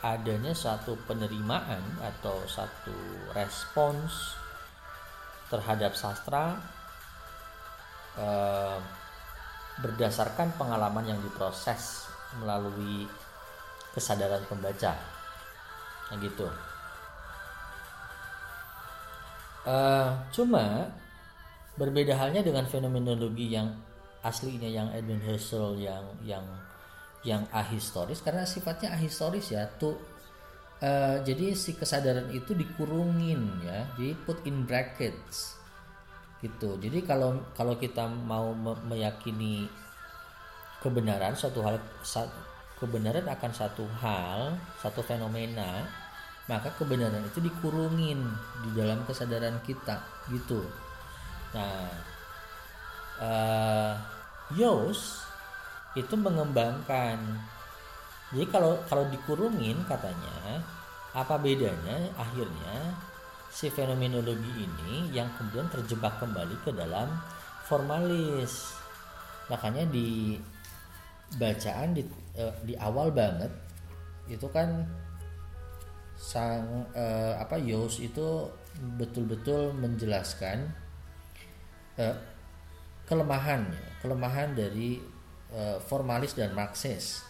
adanya 0.04 0.52
satu 0.52 1.00
penerimaan 1.08 1.82
atau 2.04 2.44
satu 2.46 2.96
respons 3.34 4.38
terhadap 5.50 5.98
sastra 5.98 6.56
eh, 8.20 8.80
berdasarkan 9.84 10.56
pengalaman 10.56 11.04
yang 11.04 11.20
diproses 11.20 12.08
melalui 12.40 13.08
kesadaran 13.92 14.44
pembaca. 14.48 14.96
Nah, 16.12 16.18
gitu. 16.20 16.48
Uh, 19.66 20.14
cuma 20.30 20.94
berbeda 21.76 22.14
halnya 22.16 22.46
dengan 22.46 22.70
fenomenologi 22.70 23.50
yang 23.50 23.74
aslinya 24.22 24.70
yang 24.70 24.88
Edwin 24.94 25.22
Husserl 25.26 25.76
yang 25.82 26.06
yang 26.22 26.46
yang 27.26 27.42
ahistoris 27.50 28.22
karena 28.22 28.46
sifatnya 28.46 28.94
ahistoris 28.94 29.50
ya 29.50 29.66
tuh 29.82 29.98
uh, 30.86 31.18
jadi 31.26 31.58
si 31.58 31.74
kesadaran 31.74 32.30
itu 32.30 32.54
dikurungin 32.54 33.66
ya 33.66 33.90
jadi 33.98 34.14
put 34.24 34.46
in 34.46 34.64
brackets 34.70 35.58
gitu. 36.44 36.76
Jadi 36.80 37.04
kalau 37.06 37.40
kalau 37.56 37.76
kita 37.80 38.08
mau 38.08 38.52
meyakini 38.86 39.68
kebenaran 40.84 41.34
suatu 41.34 41.64
hal 41.64 41.80
kebenaran 42.78 43.26
akan 43.26 43.52
satu 43.56 43.88
hal 44.04 44.60
satu 44.84 45.00
fenomena 45.02 45.88
maka 46.46 46.70
kebenaran 46.78 47.26
itu 47.26 47.42
dikurungin 47.42 48.22
di 48.62 48.70
dalam 48.78 49.02
kesadaran 49.08 49.58
kita. 49.66 49.98
Gitu. 50.30 50.62
Nah 51.56 51.90
uh, 53.22 53.94
Yos 54.54 55.26
itu 55.96 56.14
mengembangkan. 56.14 57.18
Jadi 58.36 58.46
kalau 58.52 58.78
kalau 58.86 59.08
dikurungin 59.10 59.80
katanya 59.88 60.60
apa 61.16 61.40
bedanya 61.40 62.12
akhirnya 62.20 62.92
si 63.56 63.72
fenomenologi 63.72 64.68
ini 64.68 65.16
yang 65.16 65.32
kemudian 65.40 65.72
terjebak 65.72 66.20
kembali 66.20 66.60
ke 66.68 66.76
dalam 66.76 67.08
formalis 67.64 68.76
makanya 69.48 69.88
di 69.88 70.36
bacaan 71.40 71.96
di, 71.96 72.04
uh, 72.36 72.52
di 72.68 72.76
awal 72.76 73.16
banget 73.16 73.48
itu 74.28 74.44
kan 74.52 74.84
sang 76.20 76.84
uh, 76.92 77.40
apa 77.40 77.56
Yos 77.56 78.04
itu 78.04 78.52
betul-betul 79.00 79.72
menjelaskan 79.72 80.68
uh, 81.96 82.16
kelemahan 83.08 83.72
kelemahan 84.04 84.52
dari 84.52 85.00
uh, 85.56 85.80
formalis 85.80 86.36
dan 86.36 86.52
marxis. 86.52 87.24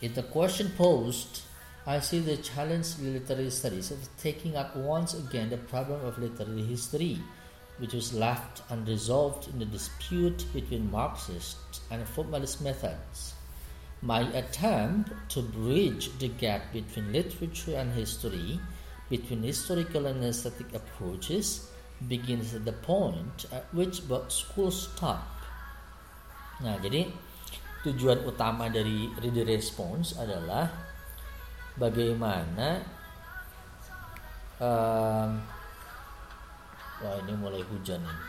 In 0.00 0.16
the 0.16 0.24
question 0.24 0.72
posed 0.76 1.49
I 1.86 2.00
see 2.00 2.20
the 2.20 2.36
challenge 2.36 2.98
in 2.98 3.14
literary 3.14 3.50
studies 3.50 3.90
of 3.90 4.04
taking 4.20 4.54
up 4.54 4.76
once 4.76 5.14
again 5.14 5.48
the 5.48 5.56
problem 5.56 6.04
of 6.04 6.18
literary 6.18 6.62
history, 6.62 7.18
which 7.78 7.94
was 7.94 8.12
left 8.12 8.60
unresolved 8.68 9.48
in 9.48 9.58
the 9.58 9.64
dispute 9.64 10.44
between 10.52 10.90
Marxist 10.90 11.56
and 11.90 12.06
formalist 12.06 12.60
methods. 12.60 13.32
My 14.02 14.28
attempt 14.36 15.12
to 15.32 15.40
bridge 15.40 16.12
the 16.18 16.28
gap 16.28 16.72
between 16.72 17.12
literature 17.12 17.76
and 17.76 17.92
history, 17.92 18.60
between 19.08 19.42
historical 19.42 20.04
and 20.04 20.22
aesthetic 20.22 20.74
approaches, 20.74 21.68
begins 22.08 22.54
at 22.54 22.64
the 22.64 22.72
point 22.72 23.46
at 23.52 23.72
which 23.72 24.06
both 24.08 24.32
schools 24.32 24.88
stop. 24.92 25.24
Nah, 26.60 26.76
jadi 26.76 27.08
tujuan 27.84 28.24
utama 28.28 28.68
dari 28.68 29.08
reader 29.20 29.48
response 29.48 30.12
adalah 30.16 30.89
bagaimana 31.80 32.84
um, 34.60 35.40
wah 37.00 37.16
ini 37.24 37.32
mulai 37.40 37.64
hujan 37.64 38.04
ini. 38.04 38.26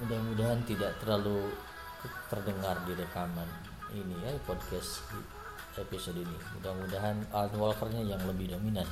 Mudah-mudahan 0.00 0.60
tidak 0.64 0.96
terlalu 1.04 1.52
terdengar 2.32 2.80
di 2.88 2.96
rekaman 2.96 3.48
ini 3.92 4.16
ya 4.24 4.32
podcast 4.48 5.04
episode 5.76 6.16
ini. 6.16 6.36
Mudah-mudahan 6.56 7.28
Alan 7.36 7.54
Walkernya 7.60 8.16
yang 8.16 8.20
lebih 8.24 8.56
dominan. 8.56 8.88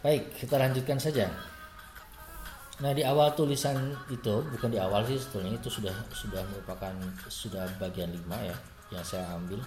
Baik 0.00 0.32
kita 0.32 0.56
lanjutkan 0.56 0.96
saja. 0.96 1.28
Nah 2.80 2.96
di 2.96 3.04
awal 3.04 3.36
tulisan 3.36 3.92
itu 4.08 4.40
bukan 4.48 4.72
di 4.72 4.80
awal 4.80 5.04
sih 5.04 5.20
sebetulnya 5.20 5.60
itu 5.60 5.68
sudah 5.68 5.92
sudah 6.16 6.40
merupakan 6.48 6.96
sudah 7.28 7.68
bagian 7.76 8.08
lima 8.08 8.40
ya 8.40 8.56
yang 8.90 9.06
saya 9.06 9.26
ambil 9.38 9.62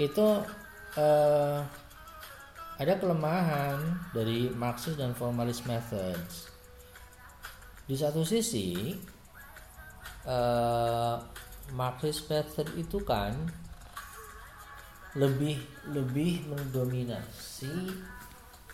itu 0.00 0.26
uh, 0.98 1.60
ada 2.74 2.98
kelemahan 2.98 3.78
dari 4.10 4.50
Marxist 4.50 4.98
dan 4.98 5.14
formalist 5.14 5.62
methods. 5.70 6.50
Di 7.86 7.94
satu 7.94 8.26
sisi 8.26 8.98
uh, 10.26 11.14
Marxist 11.78 12.26
method 12.26 12.66
itu 12.74 12.98
kan 13.06 13.38
lebih 15.14 15.62
lebih 15.94 16.42
mendominasi 16.50 17.94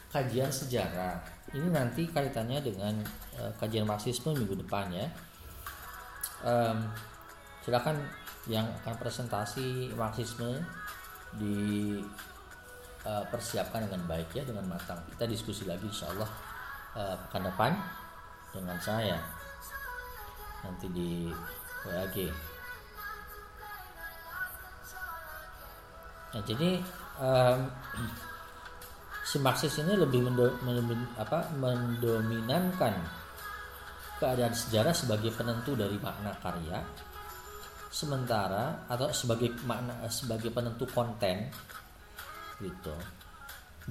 kajian 0.09 0.49
sejarah. 0.49 1.21
Ini 1.53 1.69
nanti 1.69 2.09
kaitannya 2.09 2.65
dengan 2.65 2.97
uh, 3.37 3.53
kajian 3.61 3.85
Marxisme 3.85 4.33
minggu 4.33 4.57
depan 4.65 4.89
ya. 4.97 5.07
Um, 6.41 6.89
silakan 7.61 8.01
yang 8.51 8.67
akan 8.83 8.99
presentasi 8.99 9.95
marxisme 9.95 10.59
dipersiapkan 11.39 13.87
uh, 13.87 13.87
dengan 13.87 14.03
baik 14.11 14.35
ya 14.35 14.43
dengan 14.43 14.67
matang. 14.67 14.99
Kita 15.15 15.31
diskusi 15.31 15.63
lagi 15.71 15.87
insya 15.87 16.11
Allah 16.11 16.27
uh, 16.99 17.15
pekan 17.27 17.43
depan 17.47 17.79
dengan 18.51 18.75
saya. 18.83 19.23
Nanti 20.67 20.91
di 20.91 21.31
WAG 21.87 22.27
Nah, 26.31 26.43
jadi 26.47 26.79
um, 27.19 27.59
si 29.27 29.43
Marxis 29.43 29.83
ini 29.83 29.99
lebih 29.99 30.23
mendo, 30.23 30.47
mendo, 30.63 30.95
apa, 31.19 31.51
mendominankan 31.59 32.95
keadaan 34.23 34.55
sejarah 34.55 34.95
sebagai 34.95 35.35
penentu 35.35 35.75
dari 35.75 35.99
makna 35.99 36.31
karya, 36.39 36.79
sementara 37.91 38.87
atau 38.87 39.11
sebagai 39.11 39.51
makna 39.67 40.07
sebagai 40.09 40.55
penentu 40.55 40.87
konten, 40.89 41.51
gitu. 42.63 42.95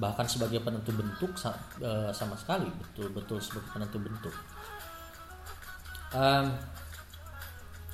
Bahkan 0.00 0.26
sebagai 0.26 0.64
penentu 0.64 0.96
bentuk 0.96 1.36
e, 1.84 1.90
sama 2.16 2.34
sekali, 2.40 2.66
betul-betul 2.66 3.38
sebagai 3.44 3.68
penentu 3.76 3.98
bentuk. 4.00 4.34
Um, 6.10 6.58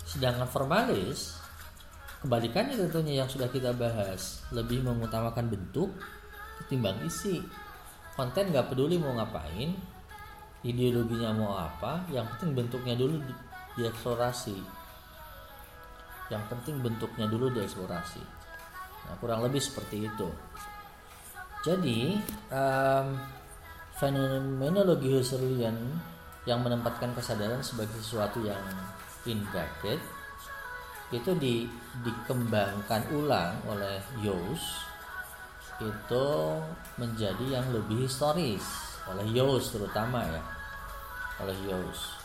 sedangkan 0.09 0.49
formalis 0.49 1.37
Kebalikannya 2.27 2.75
tentunya 2.75 3.23
yang 3.23 3.31
sudah 3.31 3.47
kita 3.47 3.71
bahas, 3.77 4.42
lebih 4.51 4.83
mengutamakan 4.83 5.53
bentuk 5.53 5.95
ketimbang 6.59 6.99
isi. 7.07 7.38
Konten 8.19 8.51
nggak 8.51 8.73
peduli 8.73 8.99
mau 8.99 9.14
ngapain, 9.14 9.77
ideologinya 10.66 11.31
mau 11.37 11.55
apa, 11.55 12.09
yang 12.11 12.27
penting 12.35 12.57
bentuknya 12.57 12.99
dulu 12.99 13.23
di, 13.23 13.31
dieksplorasi. 13.79 14.59
Yang 16.32 16.42
penting 16.50 16.82
bentuknya 16.82 17.26
dulu 17.30 17.52
dieksplorasi. 17.54 18.22
Nah, 19.06 19.14
kurang 19.22 19.46
lebih 19.46 19.62
seperti 19.62 20.10
itu. 20.10 20.28
Jadi, 21.62 22.18
um, 22.50 23.06
fenomenologi 23.96 25.08
Husserlian 25.08 25.74
yang 26.46 26.62
menempatkan 26.62 27.10
kesadaran 27.16 27.64
sebagai 27.64 27.98
sesuatu 27.98 28.38
yang 28.44 28.60
in 29.26 29.42
bracket 29.50 29.98
itu 31.14 31.30
di, 31.38 31.54
dikembangkan 32.02 33.02
ulang 33.14 33.54
oleh 33.66 33.98
Yos 34.22 34.86
itu 35.78 36.26
menjadi 36.98 37.60
yang 37.60 37.66
lebih 37.70 38.08
historis 38.08 38.64
oleh 39.06 39.26
Yos 39.30 39.70
terutama 39.70 40.24
ya 40.24 40.42
oleh 41.44 41.56
Yos 41.68 42.15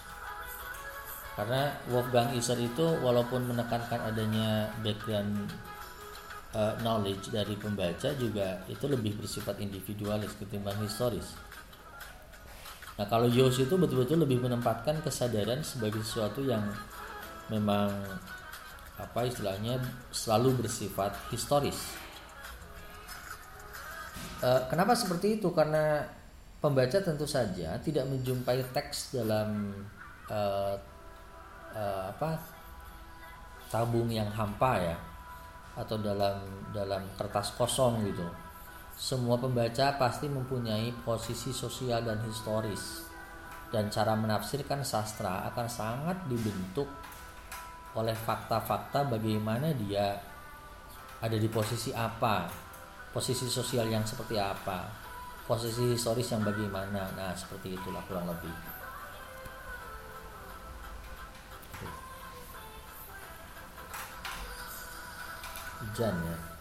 karena 1.35 1.71
Wolfgang 1.87 2.35
Iser 2.35 2.59
itu 2.59 2.83
walaupun 2.99 3.47
menekankan 3.47 4.03
adanya 4.03 4.67
background 4.83 5.47
uh, 6.51 6.75
knowledge 6.83 7.31
dari 7.31 7.55
pembaca 7.55 8.11
juga 8.19 8.59
itu 8.67 8.85
lebih 8.87 9.15
bersifat 9.15 9.63
individualis 9.63 10.35
ketimbang 10.35 10.75
historis. 10.83 11.31
Nah 12.99 13.07
kalau 13.07 13.31
Yos 13.31 13.57
itu 13.63 13.79
betul-betul 13.79 14.19
lebih 14.19 14.43
menempatkan 14.43 14.99
kesadaran 14.99 15.63
sebagai 15.63 16.03
sesuatu 16.03 16.43
yang 16.43 16.67
memang 17.47 17.89
apa 18.99 19.25
istilahnya 19.25 19.81
selalu 20.11 20.61
bersifat 20.61 21.15
historis. 21.33 21.79
E, 24.43 24.49
kenapa 24.69 24.93
seperti 24.93 25.41
itu? 25.41 25.49
Karena 25.49 26.05
pembaca 26.61 27.01
tentu 27.01 27.25
saja 27.25 27.81
tidak 27.81 28.05
menjumpai 28.05 28.61
teks 28.69 29.17
dalam 29.17 29.73
e, 30.29 30.39
e, 31.71 31.83
apa 32.11 32.37
tabung 33.71 34.11
yang 34.11 34.27
hampa 34.31 34.77
ya 34.77 34.97
atau 35.79 35.95
dalam 35.99 36.43
dalam 36.75 37.03
kertas 37.15 37.55
kosong 37.55 38.03
gitu. 38.05 38.27
Semua 38.91 39.39
pembaca 39.39 39.95
pasti 39.97 40.27
mempunyai 40.27 40.91
posisi 41.01 41.55
sosial 41.55 42.03
dan 42.03 42.19
historis 42.27 43.07
dan 43.71 43.87
cara 43.87 44.13
menafsirkan 44.19 44.83
sastra 44.83 45.47
akan 45.47 45.67
sangat 45.71 46.17
dibentuk 46.27 46.85
oleh 47.95 48.15
fakta-fakta 48.15 49.07
bagaimana 49.07 49.71
dia 49.75 50.15
ada 51.21 51.37
di 51.37 51.47
posisi 51.47 51.95
apa, 51.95 52.49
posisi 53.15 53.47
sosial 53.47 53.87
yang 53.87 54.03
seperti 54.03 54.35
apa, 54.35 54.89
posisi 55.45 55.93
historis 55.93 56.31
yang 56.31 56.41
bagaimana. 56.41 57.13
Nah, 57.13 57.31
seperti 57.35 57.77
itulah 57.77 58.01
kurang 58.07 58.25
lebih. 58.25 58.70
Hujan 65.81 66.13
ya. 66.13 66.51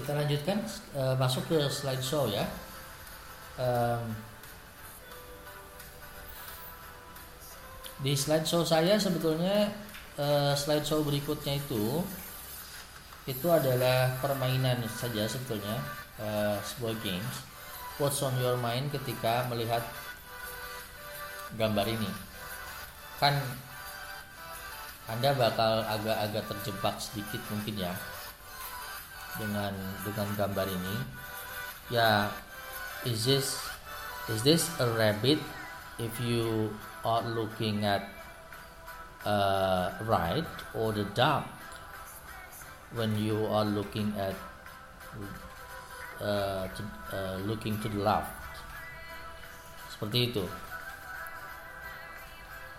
kita 0.00 0.16
lanjutkan 0.16 0.58
uh, 0.96 1.12
masuk 1.20 1.44
ke 1.50 1.58
slide 1.68 2.00
show 2.00 2.24
ya 2.30 2.48
um, 3.60 4.16
di 8.00 8.16
slide 8.16 8.48
show 8.48 8.64
saya 8.64 8.96
sebetulnya 8.96 9.68
uh, 10.20 10.52
slide 10.52 10.84
show 10.84 11.00
berikutnya 11.00 11.56
itu 11.56 12.04
itu 13.24 13.46
adalah 13.48 14.12
permainan 14.20 14.84
saja 14.92 15.24
sebetulnya 15.24 15.80
uh, 16.20 16.56
sebuah 16.60 16.94
games. 17.00 17.34
What's 18.00 18.20
on 18.24 18.36
your 18.40 18.56
mind 18.56 18.92
ketika 18.92 19.48
melihat 19.48 19.84
gambar 21.56 21.84
ini? 21.88 22.10
Kan 23.20 23.36
anda 25.10 25.34
bakal 25.34 25.84
agak-agak 25.84 26.44
terjebak 26.48 26.96
sedikit 27.02 27.42
mungkin 27.50 27.82
ya 27.82 27.92
dengan 29.36 29.74
dengan 30.06 30.28
gambar 30.36 30.66
ini. 30.70 30.96
Ya 31.90 32.30
is 33.04 33.26
this 33.26 33.58
is 34.32 34.40
this 34.46 34.70
a 34.80 34.86
rabbit 34.96 35.42
if 36.00 36.14
you 36.22 36.72
are 37.04 37.26
looking 37.26 37.84
at 37.84 38.19
uh, 39.24 39.92
right 40.06 40.46
or 40.74 40.92
the 40.92 41.04
duck 41.16 41.44
when 42.94 43.14
you 43.18 43.46
are 43.46 43.64
looking 43.64 44.12
at 44.18 44.34
uh, 46.20 46.66
to, 46.74 46.82
uh, 47.12 47.36
looking 47.44 47.78
to 47.80 47.88
the 47.88 48.00
left. 48.00 48.30
Seperti 49.92 50.32
itu. 50.32 50.44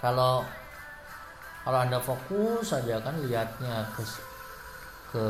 Kalau 0.01 0.41
kalau 1.61 1.77
anda 1.77 2.01
fokus 2.01 2.73
saja 2.73 2.97
kan 3.05 3.13
lihatnya 3.21 3.85
ke 3.93 4.01
ke 5.13 5.25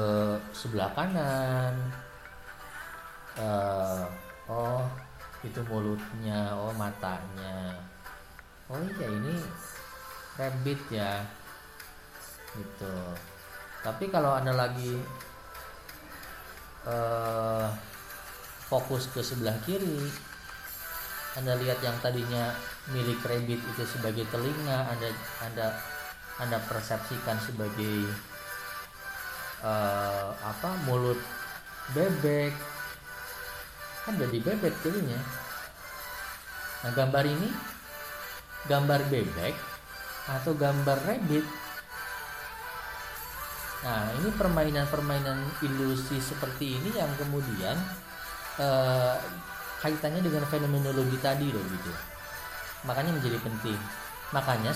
sebelah 0.56 0.88
kanan 0.96 1.76
uh, 3.36 4.08
oh 4.48 4.88
itu 5.44 5.60
mulutnya 5.68 6.56
oh 6.56 6.72
matanya. 6.80 7.76
Oh 8.72 8.80
iya 8.80 9.12
ini 9.12 9.36
rabbit 10.38 10.80
ya. 10.92 11.26
Gitu. 12.56 12.96
Tapi 13.82 14.06
kalau 14.14 14.38
anda 14.38 14.54
lagi 14.54 15.00
uh, 16.86 17.68
fokus 18.70 19.10
ke 19.12 19.20
sebelah 19.26 19.58
kiri 19.66 20.08
anda 21.32 21.56
lihat 21.56 21.80
yang 21.80 21.96
tadinya 22.04 22.52
milik 22.92 23.24
rabbit 23.24 23.60
itu 23.60 23.84
sebagai 23.88 24.28
telinga 24.28 24.92
anda 24.92 25.10
anda 25.40 25.68
anda 26.44 26.58
persepsikan 26.68 27.40
sebagai 27.40 28.12
uh, 29.64 30.36
apa 30.44 30.70
mulut 30.84 31.20
bebek. 31.96 32.52
Kan 34.04 34.20
jadi 34.20 34.38
bebek 34.44 34.76
jadinya. 34.84 35.20
Nah 36.84 36.92
gambar 37.00 37.24
ini 37.24 37.50
gambar 38.68 39.02
bebek 39.08 39.71
atau 40.40 40.56
gambar 40.56 40.98
rabbit 41.04 41.44
nah 43.82 44.06
ini 44.22 44.30
permainan-permainan 44.38 45.42
ilusi 45.66 46.22
seperti 46.22 46.78
ini 46.78 46.94
yang 46.94 47.10
kemudian 47.18 47.74
uh, 48.62 49.18
kaitannya 49.82 50.22
dengan 50.22 50.46
fenomenologi 50.46 51.18
tadi 51.18 51.50
loh 51.50 51.66
gitu. 51.66 51.92
Makanya 52.86 53.18
menjadi 53.18 53.38
penting. 53.42 53.80
Makanya 54.30 54.72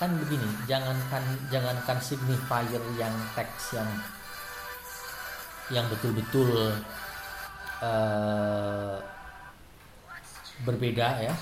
kan 0.00 0.10
begini 0.16 0.48
jangankan 0.64 1.20
jangankan 1.52 1.98
signifier 2.00 2.80
yang 2.96 3.12
teks 3.36 3.76
yang 3.76 3.88
yang 5.68 5.84
betul-betul 5.92 6.72
uh, 7.84 8.96
berbeda 10.64 11.20
ya 11.20 11.36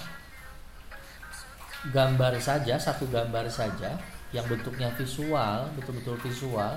gambar 1.93 2.39
saja 2.41 2.75
satu 2.81 3.07
gambar 3.09 3.47
saja 3.51 3.97
yang 4.35 4.45
bentuknya 4.51 4.91
visual 4.97 5.71
betul-betul 5.79 6.19
visual 6.25 6.77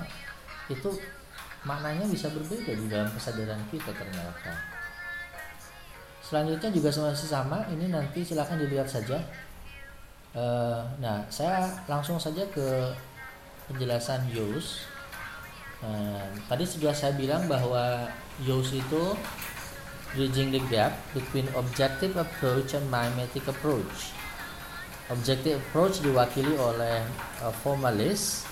itu 0.70 0.90
maknanya 1.66 2.06
bisa 2.08 2.30
berbeda 2.30 2.72
di 2.72 2.86
dalam 2.88 3.10
kesadaran 3.12 3.60
kita 3.68 3.90
ternyata 3.92 4.54
selanjutnya 6.22 6.70
juga 6.70 6.88
masih 6.88 7.28
sama 7.28 7.66
ini 7.74 7.90
nanti 7.90 8.22
silahkan 8.22 8.56
dilihat 8.56 8.86
saja 8.86 9.18
Uh, 10.30 10.86
nah, 11.02 11.26
saya 11.26 11.66
langsung 11.90 12.14
saja 12.14 12.46
ke 12.54 12.94
penjelasan 13.66 14.30
Yus. 14.30 14.86
Nah, 15.82 16.22
tadi 16.46 16.62
sudah 16.62 16.94
saya 16.94 17.18
bilang 17.18 17.50
bahwa 17.50 18.06
YOS 18.38 18.78
itu 18.78 19.02
bridging 20.14 20.54
the 20.54 20.62
gap 20.70 20.94
between 21.18 21.50
objective 21.58 22.14
approach 22.14 22.78
and 22.78 22.86
mimetic 22.86 23.42
approach. 23.50 24.14
Objective 25.10 25.58
approach 25.58 25.98
diwakili 26.06 26.54
oleh 26.54 27.02
uh, 27.42 27.50
formalist, 27.66 28.46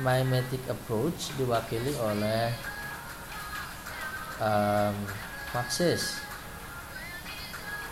mimetic 0.00 0.64
approach 0.64 1.36
diwakili 1.36 1.92
oleh 2.00 2.48
um, 4.40 4.96
Marxist. 5.52 6.24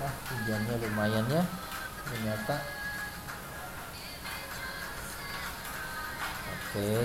Ah, 0.01 0.13
hujannya 0.33 0.81
lumayan 0.81 1.29
ya, 1.29 1.45
ternyata. 2.09 2.57
Oke. 6.49 6.73
Okay. 6.73 7.05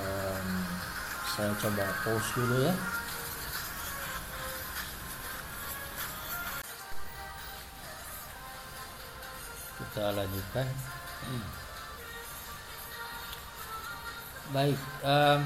Um, 0.00 0.48
saya 1.28 1.52
coba 1.60 1.84
pause 2.08 2.30
dulu 2.40 2.56
ya. 2.64 2.74
Kita 9.80 10.12
lanjutkan. 10.12 10.66
Baik. 14.50 14.78
Um, 15.06 15.40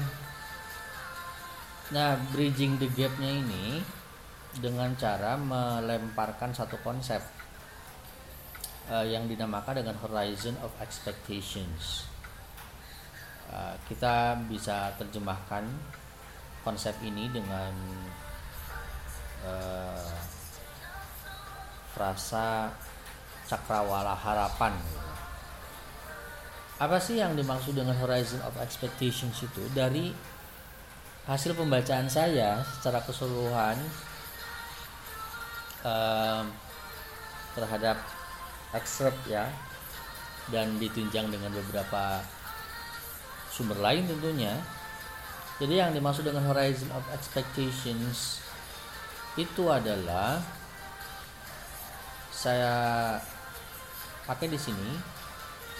nah, 1.95 2.19
bridging 2.33 2.75
the 2.81 2.89
gapnya 2.91 3.31
ini 3.31 3.79
dengan 4.59 4.91
cara 4.99 5.39
melemparkan 5.39 6.51
satu 6.55 6.79
konsep 6.83 7.21
uh, 8.89 9.05
yang 9.05 9.29
dinamakan 9.29 9.83
dengan 9.83 9.95
horizon 10.01 10.55
of 10.65 10.71
expectations. 10.81 12.07
Uh, 13.45 13.77
kita 13.85 14.41
bisa 14.49 14.91
terjemahkan 14.97 15.69
konsep 16.65 16.97
ini 17.05 17.29
dengan 17.29 17.73
uh, 19.45 20.09
frasa 21.93 22.73
cakrawala 23.45 24.17
harapan. 24.17 24.73
Apa 26.75 26.99
sih 26.99 27.23
yang 27.23 27.39
dimaksud 27.39 27.71
dengan 27.71 27.95
horizon 27.95 28.43
of 28.43 28.57
expectations 28.59 29.39
itu? 29.39 29.63
Dari 29.71 30.11
hasil 31.25 31.55
pembacaan 31.55 32.11
saya 32.11 32.61
secara 32.77 32.99
keseluruhan 33.01 33.79
uh, 35.87 36.43
terhadap 37.55 37.97
excerpt 38.75 39.23
ya 39.31 39.47
dan 40.51 40.75
ditunjang 40.77 41.31
dengan 41.31 41.49
beberapa 41.55 42.21
sumber 43.49 43.79
lain 43.79 44.05
tentunya. 44.11 44.59
Jadi 45.55 45.79
yang 45.79 45.95
dimaksud 45.95 46.27
dengan 46.27 46.43
horizon 46.51 46.91
of 46.91 47.07
expectations 47.15 48.43
itu 49.39 49.71
adalah 49.71 50.43
saya 52.35 53.15
pakai 54.25 54.49
di 54.49 54.59
sini. 54.59 55.15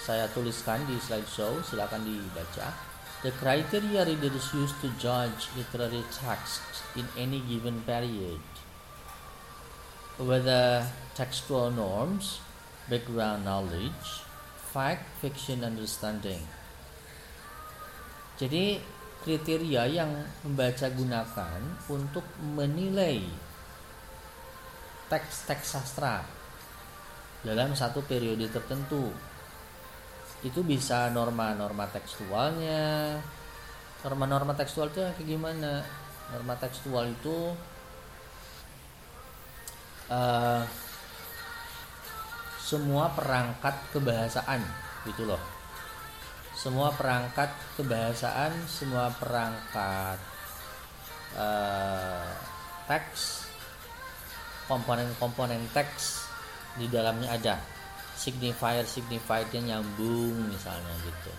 Saya 0.06 0.30
tuliskan 0.30 0.86
di 0.86 0.94
slideshow, 1.02 1.58
silakan 1.66 2.06
dibaca. 2.06 2.70
The 3.26 3.34
criteria 3.42 4.06
readers 4.06 4.54
use 4.54 4.70
to 4.78 4.88
judge 5.02 5.50
literary 5.58 6.06
texts 6.14 6.86
in 6.94 7.10
any 7.18 7.42
given 7.42 7.82
period, 7.82 8.38
whether 10.22 10.86
textual 11.18 11.74
norms, 11.74 12.38
background 12.86 13.42
knowledge, 13.42 14.22
fact, 14.70 15.10
fiction, 15.18 15.66
understanding. 15.66 16.44
Jadi 18.38 18.78
kriteria 19.26 19.90
yang 19.90 20.12
membaca 20.46 20.86
gunakan 20.92 21.58
untuk 21.90 22.22
menilai 22.38 23.26
teks-teks 25.10 25.66
sastra 25.66 26.35
dalam 27.46 27.78
satu 27.78 28.02
periode 28.02 28.50
tertentu. 28.50 29.14
Itu 30.42 30.66
bisa 30.66 31.06
norma-norma 31.14 31.86
tekstualnya. 31.94 33.16
Norma-norma 34.02 34.52
tekstual 34.58 34.90
itu 34.90 35.00
kayak 35.00 35.22
gimana? 35.22 35.86
Norma 36.34 36.58
tekstual 36.58 37.14
itu 37.14 37.54
uh, 40.10 40.62
semua 42.58 43.14
perangkat 43.14 43.78
kebahasaan 43.94 44.58
gitu 45.06 45.22
loh 45.22 45.56
semua 46.56 46.88
perangkat 46.96 47.52
kebahasaan, 47.76 48.50
semua 48.64 49.12
perangkat 49.20 50.18
uh, 51.36 52.32
teks, 52.88 53.44
komponen-komponen 54.64 55.60
teks 55.76 56.25
di 56.76 56.86
dalamnya 56.92 57.32
ada 57.32 57.56
signifier 58.16 58.84
signifiernya 58.88 59.76
nyambung 59.76 60.48
misalnya 60.48 60.94
gitu. 61.04 61.32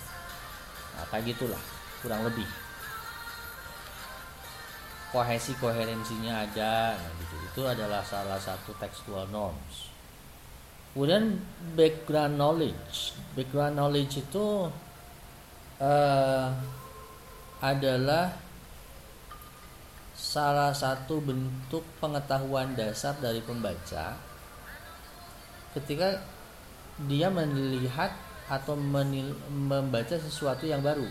Nah, 0.98 1.06
kayak 1.10 1.34
gitulah 1.34 1.62
kurang 2.02 2.22
lebih. 2.26 2.46
Kohesi 5.08 5.56
koherensinya 5.58 6.46
ada, 6.46 7.00
nah 7.00 7.12
gitu. 7.24 7.36
Itu 7.50 7.62
adalah 7.66 8.06
salah 8.06 8.38
satu 8.38 8.76
textual 8.78 9.26
norms. 9.34 9.90
Kemudian 10.94 11.42
background 11.74 12.36
knowledge. 12.38 13.18
Background 13.34 13.78
knowledge 13.78 14.20
itu 14.22 14.70
uh, 15.82 16.50
adalah 17.62 18.34
salah 20.18 20.74
satu 20.74 21.22
bentuk 21.22 21.86
pengetahuan 22.02 22.74
dasar 22.74 23.14
dari 23.22 23.42
pembaca 23.42 24.18
ketika 25.78 26.18
dia 27.06 27.30
melihat 27.30 28.10
atau 28.50 28.74
menil, 28.74 29.36
membaca 29.52 30.18
sesuatu 30.18 30.66
yang 30.66 30.82
baru. 30.82 31.06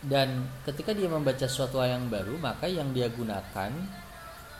Dan 0.00 0.48
ketika 0.64 0.96
dia 0.96 1.12
membaca 1.12 1.44
sesuatu 1.44 1.76
yang 1.84 2.08
baru 2.08 2.40
maka 2.40 2.64
yang 2.64 2.88
dia 2.96 3.12
gunakan 3.12 3.68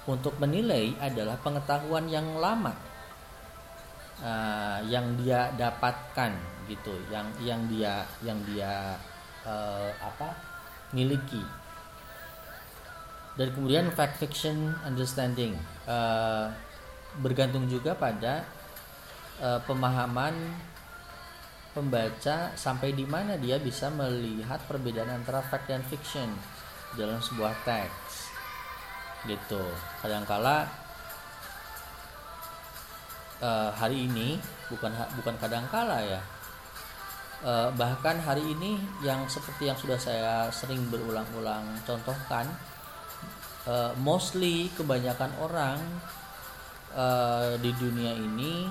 untuk 0.05 0.37
menilai 0.37 0.93
adalah 1.01 1.41
pengetahuan 1.41 2.05
yang 2.13 2.37
lama 2.37 2.77
uh, 4.21 4.85
yang 4.85 5.17
dia 5.17 5.49
dapatkan 5.57 6.37
gitu 6.69 6.93
yang 7.09 7.27
yang 7.41 7.65
dia 7.73 8.05
yang 8.21 8.37
dia 8.45 9.01
uh, 9.49 9.89
apa 10.01 10.37
miliki. 10.93 11.41
Dan 13.41 13.57
kemudian 13.57 13.89
fact 13.97 14.21
fiction 14.21 14.77
understanding 14.85 15.57
uh, 15.89 16.53
bergantung 17.25 17.65
juga 17.65 17.97
pada 17.97 18.45
uh, 19.41 19.61
pemahaman 19.65 20.37
pembaca 21.71 22.51
sampai 22.59 22.93
di 22.93 23.07
mana 23.07 23.39
dia 23.39 23.57
bisa 23.63 23.89
melihat 23.91 24.59
perbedaan 24.67 25.23
antara 25.23 25.41
fact 25.43 25.71
dan 25.71 25.83
fiction 25.87 26.29
dalam 26.99 27.19
sebuah 27.23 27.55
teks. 27.63 28.33
Gitu. 29.29 29.63
Kadangkala 30.01 30.67
uh, 33.45 33.71
hari 33.77 34.09
ini 34.09 34.41
bukan 34.69 34.93
bukan 35.21 35.35
kadangkala 35.39 35.99
ya. 36.05 36.23
Uh, 37.41 37.73
bahkan 37.73 38.21
hari 38.21 38.45
ini 38.45 38.77
yang 39.01 39.25
seperti 39.25 39.73
yang 39.73 39.79
sudah 39.81 39.97
saya 39.97 40.53
sering 40.53 40.93
berulang-ulang 40.93 41.65
contohkan 41.89 42.45
uh, 43.65 43.97
mostly 43.97 44.69
kebanyakan 44.77 45.33
orang 45.41 45.81
uh, 46.93 47.57
di 47.57 47.73
dunia 47.81 48.13
ini 48.13 48.69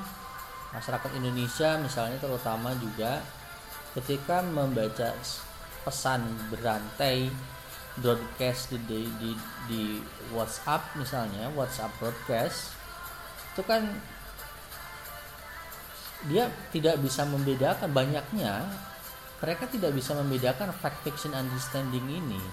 masyarakat 0.76 1.12
Indonesia 1.18 1.78
misalnya 1.82 2.18
terutama 2.22 2.74
juga 2.78 3.22
ketika 3.98 4.46
membaca 4.46 5.18
pesan 5.82 6.22
berantai 6.54 7.32
broadcast 8.00 8.70
di, 8.72 8.78
di, 8.86 9.02
di, 9.18 9.32
di 9.66 9.82
WhatsApp 10.32 10.94
misalnya 10.96 11.50
WhatsApp 11.58 11.92
broadcast 11.98 12.74
itu 13.56 13.62
kan 13.66 13.84
dia 16.30 16.52
tidak 16.76 17.00
bisa 17.00 17.24
membedakan 17.24 17.90
banyaknya 17.96 18.68
mereka 19.40 19.72
tidak 19.72 19.96
bisa 19.96 20.12
membedakan 20.20 20.76
fact 20.76 21.00
fiction 21.08 21.32
understanding 21.32 22.04
ini. 22.12 22.44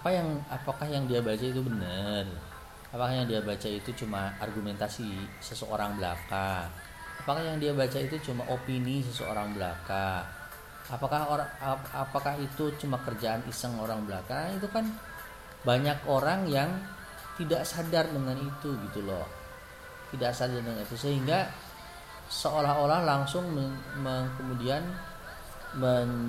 Apa 0.00 0.08
yang 0.08 0.40
apakah 0.48 0.88
yang 0.88 1.04
dia 1.04 1.20
baca 1.20 1.44
itu 1.44 1.60
benar 1.60 2.24
apakah 2.92 3.12
yang 3.16 3.26
dia 3.26 3.40
baca 3.40 3.68
itu 3.72 3.90
cuma 3.96 4.36
argumentasi 4.38 5.08
seseorang 5.40 5.96
belaka? 5.96 6.68
Apakah 7.24 7.42
yang 7.42 7.58
dia 7.58 7.72
baca 7.72 7.98
itu 7.98 8.20
cuma 8.20 8.44
opini 8.52 9.00
seseorang 9.00 9.56
belaka? 9.56 10.28
Apakah 10.92 11.32
orang 11.32 11.50
apakah 11.96 12.36
itu 12.36 12.68
cuma 12.76 13.00
kerjaan 13.00 13.40
iseng 13.48 13.72
orang 13.80 14.04
belaka? 14.04 14.52
Itu 14.52 14.68
kan 14.68 14.84
banyak 15.64 16.04
orang 16.04 16.44
yang 16.52 16.68
tidak 17.40 17.64
sadar 17.64 18.12
dengan 18.12 18.36
itu 18.36 18.76
gitu 18.90 19.00
loh. 19.08 19.24
Tidak 20.12 20.30
sadar 20.36 20.60
dengan 20.60 20.84
itu. 20.84 20.92
Sehingga 20.98 21.48
seolah-olah 22.28 23.08
langsung 23.08 23.48
meng, 23.56 23.72
meng, 24.04 24.28
kemudian 24.36 24.84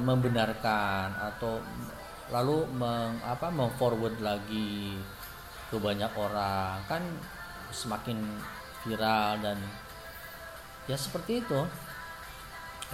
membenarkan 0.08 1.12
atau 1.20 1.60
lalu 2.32 2.64
meng, 2.72 3.20
apa 3.28 3.52
memforward 3.52 4.16
lagi 4.24 4.96
ke 5.74 5.82
banyak 5.82 6.14
orang. 6.14 6.78
Kan 6.86 7.02
semakin 7.74 8.22
viral 8.86 9.42
dan 9.42 9.58
ya 10.86 10.94
seperti 10.94 11.42
itu. 11.42 11.66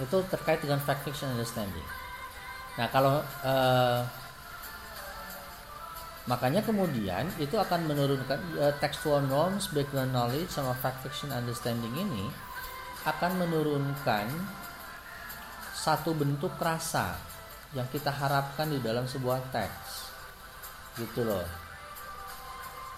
Itu 0.00 0.24
terkait 0.32 0.64
dengan 0.64 0.80
fact 0.80 1.04
fiction 1.04 1.28
understanding. 1.36 1.84
Nah 2.80 2.88
kalau 2.88 3.20
uh, 3.44 4.00
makanya 6.24 6.64
kemudian 6.64 7.28
itu 7.36 7.60
akan 7.60 7.84
menurunkan 7.84 8.40
uh, 8.56 8.72
textual 8.80 9.20
norms 9.20 9.68
background 9.76 10.16
knowledge 10.16 10.48
sama 10.48 10.72
fact 10.80 11.04
fiction 11.04 11.28
understanding 11.28 11.92
ini 11.92 12.32
akan 13.04 13.44
menurunkan 13.44 14.28
satu 15.76 16.16
bentuk 16.16 16.56
rasa 16.56 17.16
yang 17.76 17.88
kita 17.92 18.08
harapkan 18.08 18.72
di 18.72 18.80
dalam 18.80 19.04
sebuah 19.04 19.52
teks. 19.52 20.08
Gitu 20.96 21.28
loh 21.28 21.59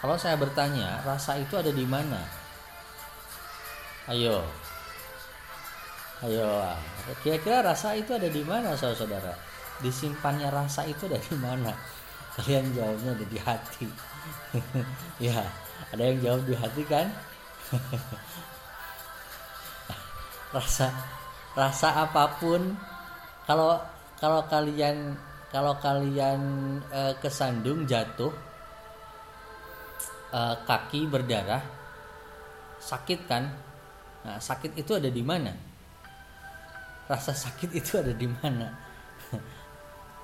kalau 0.02 0.18
saya 0.18 0.34
bertanya 0.34 0.98
rasa 1.06 1.38
itu 1.38 1.54
ada 1.54 1.70
di 1.70 1.86
mana? 1.86 2.18
Ayo. 4.10 4.42
Ayo. 6.26 6.50
Kira-kira 7.22 7.62
rasa 7.62 7.94
itu 7.94 8.10
ada 8.10 8.26
di 8.26 8.42
mana 8.42 8.74
saudara-saudara? 8.74 9.30
Disimpannya 9.78 10.50
rasa 10.50 10.82
itu 10.90 11.06
ada 11.06 11.22
di 11.22 11.38
mana? 11.38 11.70
Kalian 12.34 12.74
jawabnya 12.74 13.14
ada 13.14 13.26
di 13.30 13.38
hati. 13.38 13.88
Ya 15.22 15.46
ada 15.94 16.02
yang 16.02 16.18
jawab 16.18 16.42
di 16.50 16.54
hati 16.58 16.82
kan? 16.86 17.06
Rasa 20.56 20.90
rasa 21.52 21.88
apa 22.08 22.42
pun 22.42 22.74
kalau 23.44 23.76
kalau 24.16 24.40
kalian 24.48 25.16
kalau 25.52 25.76
kalian 25.80 26.40
e, 26.88 27.12
kesandung 27.20 27.84
jatuh 27.84 28.32
e, 30.32 30.40
kaki 30.64 31.06
berdarah 31.06 31.62
sakit 32.82 33.20
kan? 33.30 33.46
Nah 34.26 34.40
sakit 34.42 34.74
itu 34.74 34.96
ada 34.96 35.12
di 35.12 35.22
mana? 35.22 35.52
Rasa 37.06 37.36
sakit 37.36 37.70
itu 37.76 38.00
ada 38.00 38.10
di 38.10 38.26
mana? 38.26 38.68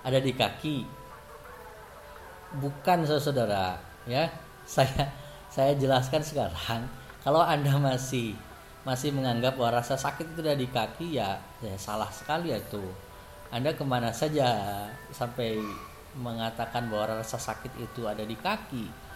Ada 0.07 0.23
di 0.23 0.33
kaki. 0.33 0.87
Bukan 2.57 3.05
saudara 3.05 3.77
ya. 4.09 4.31
Saya 4.65 5.11
saya 5.49 5.75
jelaskan 5.75 6.23
sekarang 6.23 6.87
kalau 7.25 7.43
anda 7.43 7.77
masih 7.77 8.37
masih 8.87 9.13
menganggap 9.13 9.59
bahwa 9.59 9.83
rasa 9.83 9.99
sakit 9.99 10.33
itu 10.33 10.41
ada 10.41 10.57
di 10.57 10.69
kaki 10.71 11.19
ya, 11.19 11.37
ya 11.61 11.75
salah 11.77 12.09
sekali 12.09 12.55
ya 12.55 12.63
itu. 12.63 12.81
Anda 13.53 13.75
ke 13.75 13.85
mana 13.85 14.15
saja 14.15 14.49
sampai 15.13 15.61
mengatakan 16.17 16.89
bahwa 16.89 17.21
rasa 17.21 17.37
sakit 17.37 17.75
itu 17.81 18.09
ada 18.09 18.25
di 18.25 18.37
kaki 18.39 19.08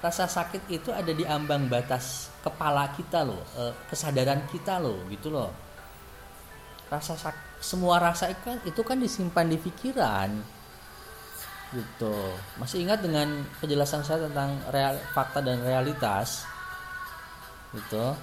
rasa 0.00 0.24
sakit 0.24 0.72
itu 0.72 0.88
ada 0.90 1.12
di 1.12 1.28
ambang 1.28 1.68
batas 1.68 2.32
kepala 2.40 2.88
kita 2.96 3.20
loh 3.20 3.44
eh, 3.56 3.72
kesadaran 3.88 4.48
kita 4.48 4.80
loh 4.80 5.04
gitu 5.12 5.28
loh. 5.28 5.52
Rasa 6.88 7.14
sak 7.14 7.36
semua 7.60 8.00
rasa 8.00 8.32
itu 8.32 8.42
kan, 8.42 8.58
itu 8.64 8.80
kan 8.80 8.98
disimpan 8.98 9.46
di 9.46 9.58
pikiran. 9.60 10.30
Gitu. 11.70 12.16
Masih 12.58 12.82
ingat 12.82 12.98
dengan 13.04 13.46
penjelasan 13.62 14.02
saya 14.02 14.26
tentang 14.26 14.58
real, 14.74 14.98
fakta 15.14 15.38
dan 15.38 15.62
realitas? 15.62 16.42
Gitu. 17.70 18.16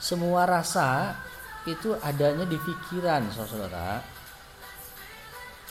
Semua 0.00 0.48
rasa 0.48 1.12
itu 1.68 1.92
adanya 2.00 2.48
di 2.48 2.56
pikiran 2.56 3.28
saudara 3.32 4.00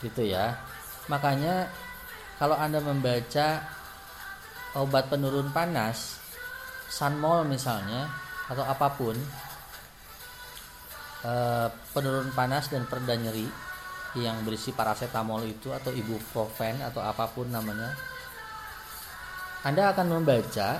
gitu 0.03 0.21
ya. 0.25 0.57
Makanya 1.07 1.69
kalau 2.37 2.57
anda 2.59 2.83
membaca 2.83 3.63
obat 4.77 5.09
penurun 5.09 5.53
panas 5.53 6.17
sunmol 6.89 7.45
misalnya 7.45 8.09
atau 8.49 8.65
apa 8.65 8.87
pun 8.93 9.15
eh, 11.25 11.67
penurun 11.93 12.29
panas 12.33 12.69
dan 12.69 12.85
pereda 12.89 13.17
nyeri 13.17 13.47
yang 14.13 14.45
berisi 14.45 14.69
paracetamol 14.73 15.41
itu 15.49 15.73
atau 15.73 15.89
ibuprofen 15.89 16.81
atau 16.85 17.01
apa 17.01 17.25
pun 17.33 17.49
namanya 17.49 17.97
anda 19.65 19.89
akan 19.89 20.21
membaca 20.21 20.77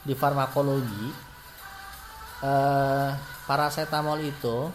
di 0.00 0.16
farmakologi 0.16 1.12
uh, 2.40 3.12
paracetamol 3.44 4.20
itu 4.24 4.72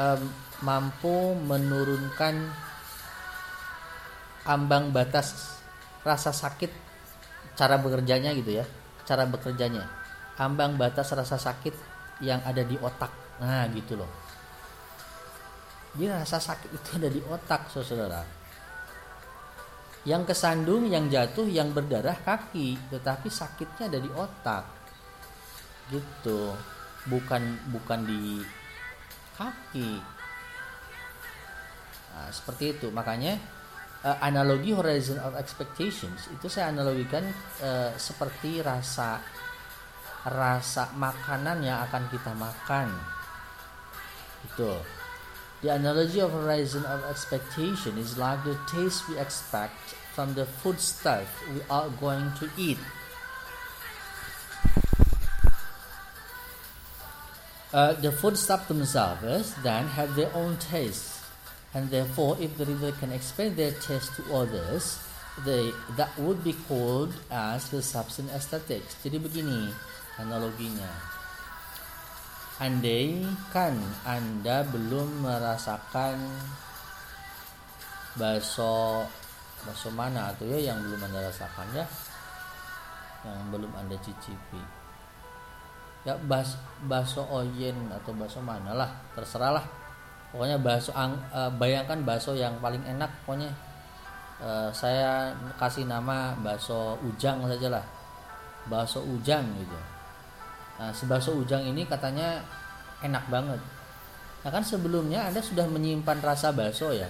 um, 0.00 0.20
mampu 0.64 1.36
menurunkan 1.36 2.48
ambang 4.48 4.88
batas 4.88 5.58
rasa 6.00 6.32
sakit 6.32 6.89
cara 7.60 7.76
bekerjanya 7.76 8.32
gitu 8.32 8.56
ya. 8.56 8.64
Cara 9.04 9.28
bekerjanya. 9.28 9.84
Ambang 10.40 10.80
batas 10.80 11.12
rasa 11.12 11.36
sakit 11.36 11.76
yang 12.24 12.40
ada 12.48 12.64
di 12.64 12.80
otak. 12.80 13.12
Nah 13.44 13.68
gitu 13.76 14.00
loh. 14.00 14.08
Jadi 15.92 16.08
rasa 16.08 16.40
sakit 16.40 16.72
itu 16.72 16.88
ada 16.96 17.12
di 17.12 17.20
otak 17.20 17.68
saudara. 17.68 18.24
Yang 20.08 20.32
kesandung 20.32 20.88
yang 20.88 21.12
jatuh 21.12 21.44
yang 21.44 21.76
berdarah 21.76 22.16
kaki 22.24 22.80
tetapi 22.88 23.28
sakitnya 23.28 23.92
ada 23.92 24.00
di 24.00 24.08
otak. 24.08 24.64
Gitu. 25.92 26.56
Bukan 27.04 27.42
bukan 27.68 28.00
di 28.08 28.40
kaki. 29.36 30.00
Nah, 32.16 32.28
seperti 32.32 32.80
itu. 32.80 32.88
Makanya 32.88 33.36
uh, 34.04 34.16
analogi 34.24 34.72
horizon 34.72 35.20
of 35.20 35.36
expectations 35.36 36.28
itu 36.32 36.48
saya 36.48 36.72
analogikan 36.72 37.24
uh, 37.60 37.92
seperti 38.00 38.64
rasa 38.64 39.20
rasa 40.24 40.92
makanan 40.96 41.64
yang 41.64 41.80
akan 41.88 42.04
kita 42.12 42.32
makan. 42.36 42.92
Itu 44.44 44.76
the 45.60 45.72
analogy 45.72 46.20
of 46.20 46.32
horizon 46.32 46.84
of 46.88 47.04
expectation 47.08 47.96
is 48.00 48.16
like 48.16 48.40
the 48.44 48.56
taste 48.68 49.04
we 49.08 49.16
expect 49.16 49.76
from 50.12 50.32
the 50.36 50.44
food 50.44 50.80
stuff 50.80 51.28
we 51.52 51.60
are 51.68 51.88
going 52.00 52.32
to 52.36 52.48
eat. 52.56 52.80
Uh, 57.70 57.94
the 58.02 58.10
foodstuff 58.10 58.66
themselves 58.66 59.54
then 59.62 59.86
have 59.86 60.16
their 60.16 60.26
own 60.34 60.56
taste, 60.58 61.19
and 61.74 61.90
therefore, 61.90 62.36
if 62.40 62.58
the 62.58 62.66
reader 62.66 62.92
can 62.98 63.12
explain 63.14 63.54
their 63.54 63.70
taste 63.78 64.14
to 64.18 64.22
others, 64.34 64.98
they 65.46 65.70
that 65.94 66.10
would 66.18 66.42
be 66.42 66.52
called 66.66 67.14
as 67.30 67.70
the 67.70 67.80
substance 67.80 68.30
aesthetics. 68.34 68.98
Jadi 69.00 69.22
begini 69.22 69.70
analoginya. 70.18 70.90
Andai 72.60 73.24
kan 73.48 73.72
Anda 74.04 74.68
belum 74.68 75.24
merasakan 75.24 76.20
bakso 78.20 79.08
bakso 79.64 79.88
mana 79.96 80.28
atau 80.34 80.44
ya 80.44 80.68
yang 80.68 80.76
belum 80.84 81.00
Anda 81.08 81.32
rasakan 81.32 81.66
ya 81.72 81.86
yang 83.24 83.48
belum 83.48 83.72
Anda 83.76 83.96
cicipi 84.04 84.60
ya 86.04 86.20
bas 86.20 86.60
bakso 86.84 87.24
oyen 87.32 87.88
atau 87.88 88.12
bakso 88.12 88.44
mana 88.44 88.76
lah 88.76 88.90
terserah 89.16 89.64
pokoknya 90.30 90.56
bakso 90.62 90.94
uh, 90.94 91.50
bayangkan 91.58 92.00
bakso 92.06 92.32
yang 92.38 92.54
paling 92.62 92.82
enak 92.86 93.10
pokoknya 93.26 93.50
uh, 94.38 94.70
saya 94.70 95.34
kasih 95.58 95.84
nama 95.86 96.34
bakso 96.38 96.98
ujang 97.02 97.44
saja 97.50 97.68
lah 97.78 97.84
bakso 98.70 99.02
ujang 99.02 99.44
gitu. 99.56 99.78
Nah 100.80 100.90
si 100.92 101.04
bakso 101.04 101.36
ujang 101.36 101.64
ini 101.64 101.84
katanya 101.84 102.40
enak 103.00 103.24
banget. 103.28 103.60
Nah 104.40 104.50
kan 104.50 104.64
sebelumnya 104.64 105.28
anda 105.28 105.40
sudah 105.40 105.68
menyimpan 105.68 106.20
rasa 106.20 106.52
bakso 106.52 106.92
ya? 106.92 107.08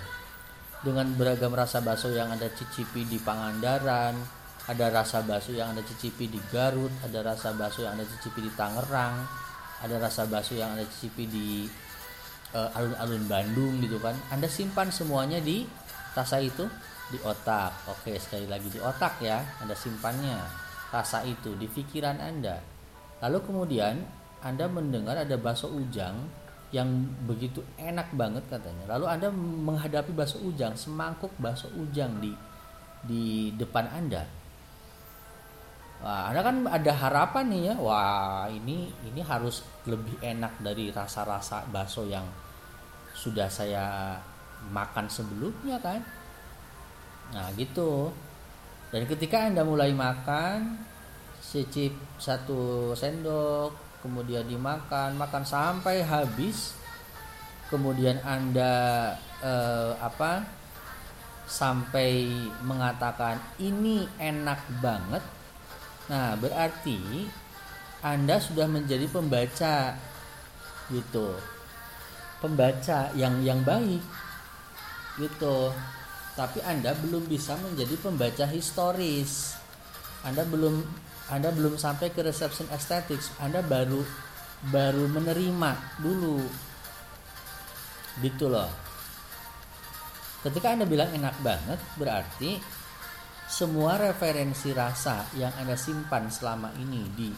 Dengan 0.81 1.13
beragam 1.13 1.53
rasa 1.53 1.85
bakso 1.85 2.09
yang 2.09 2.33
anda 2.33 2.49
cicipi 2.49 3.05
di 3.05 3.21
Pangandaran 3.21 4.17
ada 4.65 4.87
rasa 4.89 5.21
bakso 5.21 5.53
yang 5.53 5.77
anda 5.77 5.85
cicipi 5.85 6.31
di 6.31 6.41
Garut 6.49 6.93
ada 7.05 7.21
rasa 7.21 7.53
bakso 7.53 7.85
yang 7.85 7.99
anda 7.99 8.07
cicipi 8.07 8.49
di 8.49 8.53
Tangerang 8.55 9.27
ada 9.83 9.97
rasa 10.01 10.25
bakso 10.25 10.57
yang 10.57 10.73
anda 10.73 10.87
cicipi 10.89 11.25
di 11.29 11.49
uh, 12.55 12.71
alun-alun 12.77 13.25
Bandung 13.27 13.75
gitu 13.83 13.99
kan. 14.03 14.15
Anda 14.31 14.47
simpan 14.47 14.91
semuanya 14.91 15.39
di 15.43 15.67
rasa 16.15 16.43
itu 16.43 16.67
di 17.11 17.19
otak. 17.23 17.91
Oke 17.91 18.17
sekali 18.19 18.47
lagi 18.47 18.71
di 18.71 18.79
otak 18.79 19.19
ya 19.23 19.43
anda 19.59 19.75
simpannya 19.75 20.39
rasa 20.91 21.23
itu 21.27 21.55
di 21.59 21.67
pikiran 21.67 22.19
anda. 22.19 22.59
Lalu 23.21 23.39
kemudian 23.45 24.01
anda 24.41 24.67
mendengar 24.67 25.19
ada 25.19 25.37
bakso 25.37 25.69
ujang 25.69 26.17
yang 26.71 26.87
begitu 27.27 27.67
enak 27.77 28.15
banget 28.15 28.47
katanya. 28.47 28.97
Lalu 28.97 29.07
anda 29.11 29.29
menghadapi 29.35 30.15
bakso 30.15 30.39
ujang 30.43 30.79
semangkuk 30.79 31.35
bakso 31.39 31.71
ujang 31.75 32.19
di 32.23 32.33
di 33.01 33.49
depan 33.57 33.89
anda 33.91 34.40
Wah, 36.01 36.33
Anda 36.33 36.41
kan 36.41 36.57
ada 36.65 36.93
harapan 36.97 37.45
nih 37.53 37.63
ya. 37.71 37.75
Wah, 37.77 38.49
ini 38.49 38.89
ini 39.05 39.21
harus 39.21 39.61
lebih 39.85 40.17
enak 40.25 40.61
dari 40.65 40.89
rasa-rasa 40.89 41.69
bakso 41.69 42.09
yang 42.09 42.25
sudah 43.21 43.53
saya 43.53 44.17
makan 44.69 45.09
sebelumnya 45.09 45.81
kan 45.81 46.01
nah 47.31 47.47
gitu 47.55 48.11
dan 48.91 49.07
ketika 49.07 49.47
anda 49.47 49.63
mulai 49.63 49.95
makan 49.95 50.83
cicip 51.41 51.95
satu 52.19 52.93
sendok 52.93 54.03
kemudian 54.03 54.45
dimakan 54.45 55.15
makan 55.15 55.45
sampai 55.47 56.03
habis 56.03 56.75
kemudian 57.71 58.19
anda 58.27 59.15
eh, 59.41 59.93
apa 60.03 60.43
sampai 61.47 62.27
mengatakan 62.67 63.39
ini 63.63 64.07
enak 64.19 64.59
banget 64.83 65.23
nah 66.11 66.35
berarti 66.35 67.31
anda 68.01 68.41
sudah 68.41 68.65
menjadi 68.65 69.05
pembaca 69.13 69.93
gitu. 70.89 71.37
Pembaca 72.41 73.13
yang 73.13 73.45
yang 73.45 73.61
baik 73.61 74.01
gitu. 75.21 75.69
Tapi 76.33 76.65
anda 76.65 76.97
belum 76.97 77.29
bisa 77.29 77.61
menjadi 77.61 77.93
pembaca 78.01 78.49
historis. 78.49 79.53
Anda 80.25 80.49
belum 80.49 80.81
anda 81.29 81.53
belum 81.53 81.77
sampai 81.77 82.11
ke 82.11 82.25
reception 82.25 82.67
aesthetics 82.73 83.31
anda 83.37 83.61
baru 83.61 84.01
baru 84.73 85.05
menerima 85.13 86.01
dulu. 86.01 86.41
Gitu 88.25 88.49
loh. 88.49 88.73
Ketika 90.41 90.73
anda 90.73 90.89
bilang 90.89 91.13
enak 91.13 91.37
banget 91.45 91.81
berarti 92.01 92.80
semua 93.51 93.99
referensi 93.99 94.71
rasa 94.71 95.27
yang 95.35 95.51
anda 95.59 95.75
simpan 95.75 96.31
selama 96.31 96.71
ini 96.79 97.03
di 97.19 97.35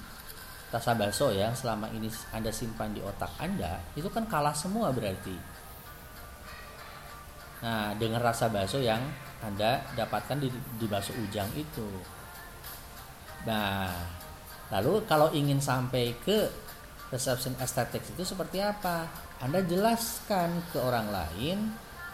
rasa 0.69 0.93
bakso 0.93 1.33
ya 1.33 1.57
selama 1.57 1.89
ini 1.89 2.13
anda 2.37 2.53
simpan 2.53 2.93
di 2.93 3.01
otak 3.01 3.33
anda 3.41 3.81
itu 3.97 4.13
kan 4.13 4.29
kalah 4.29 4.53
semua 4.53 4.93
berarti. 4.93 5.33
Nah 7.65 7.97
dengan 7.97 8.21
rasa 8.21 8.53
bakso 8.53 8.77
yang 8.77 9.01
anda 9.41 9.81
dapatkan 9.97 10.37
di, 10.37 10.53
di 10.53 10.85
bakso 10.85 11.17
ujang 11.17 11.49
itu. 11.57 11.89
Nah 13.49 13.89
lalu 14.69 15.09
kalau 15.09 15.33
ingin 15.33 15.65
sampai 15.65 16.13
ke 16.21 16.53
reception 17.09 17.57
aesthetics 17.57 18.13
itu 18.13 18.25
seperti 18.25 18.61
apa? 18.61 19.09
Anda 19.41 19.65
jelaskan 19.65 20.61
ke 20.73 20.77
orang 20.77 21.09
lain 21.09 21.59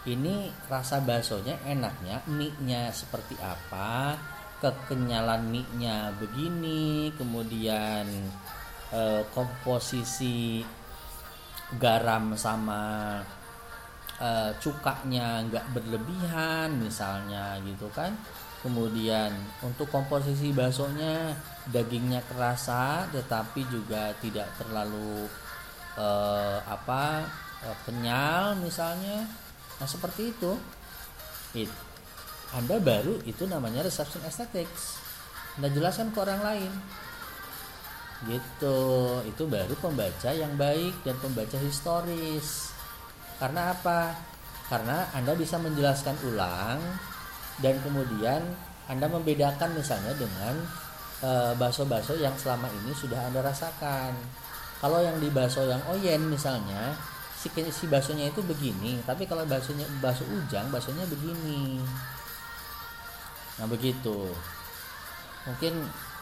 ini 0.09 0.49
rasa 0.73 1.05
baksonya 1.05 1.61
enaknya 1.69 2.25
mie-nya 2.25 2.89
seperti 2.89 3.37
apa 3.45 4.17
kekenyalan 4.59 5.47
mie-nya 5.47 6.11
begini, 6.19 7.15
kemudian 7.15 8.07
eh, 8.91 9.23
komposisi 9.31 10.67
garam 11.79 12.35
sama 12.35 12.83
eh, 14.19 14.51
cukanya 14.59 15.47
nggak 15.47 15.67
berlebihan 15.77 16.75
misalnya 16.83 17.59
gitu 17.63 17.87
kan. 17.95 18.15
Kemudian 18.59 19.31
untuk 19.63 19.87
komposisi 19.87 20.51
baksonya 20.51 21.31
dagingnya 21.71 22.27
kerasa 22.27 23.07
tetapi 23.15 23.63
juga 23.71 24.11
tidak 24.19 24.51
terlalu 24.59 25.31
eh, 25.95 26.59
apa 26.67 27.23
eh, 27.63 27.77
kenyal 27.87 28.59
misalnya. 28.59 29.47
Nah 29.79 29.89
seperti 29.89 30.35
itu. 30.35 30.53
It, 31.57 31.70
anda 32.57 32.81
baru 32.81 33.20
itu 33.29 33.45
namanya 33.45 33.85
reception 33.85 34.24
aesthetics. 34.24 34.97
Anda 35.61 35.68
jelaskan 35.68 36.14
ke 36.14 36.18
orang 36.22 36.41
lain. 36.41 36.72
Gitu. 38.24 38.81
Itu 39.29 39.45
baru 39.47 39.74
pembaca 39.76 40.31
yang 40.33 40.57
baik 40.57 41.05
dan 41.05 41.16
pembaca 41.20 41.59
historis. 41.61 42.72
Karena 43.37 43.76
apa? 43.76 44.16
Karena 44.68 45.09
anda 45.12 45.33
bisa 45.33 45.57
menjelaskan 45.57 46.16
ulang 46.29 46.81
dan 47.64 47.74
kemudian 47.81 48.43
anda 48.89 49.07
membedakan 49.09 49.76
misalnya 49.76 50.12
dengan 50.16 50.55
e, 51.20 51.31
bakso-bakso 51.57 52.16
yang 52.16 52.37
selama 52.37 52.68
ini 52.83 52.93
sudah 52.93 53.29
anda 53.29 53.41
rasakan. 53.41 54.12
Kalau 54.79 55.01
yang 55.01 55.16
di 55.20 55.29
bakso 55.33 55.64
yang 55.64 55.81
oyen 55.89 56.29
misalnya 56.29 56.97
si 57.39 57.47
si 57.70 57.84
baksonya 57.86 58.34
itu 58.34 58.43
begini 58.43 58.99
tapi 59.07 59.22
kalau 59.30 59.47
baksonya 59.47 59.86
bakso 60.03 60.26
ujang 60.26 60.66
baksonya 60.74 61.07
begini 61.07 61.78
Nah 63.59 63.66
begitu. 63.66 64.30
Mungkin 65.47 65.72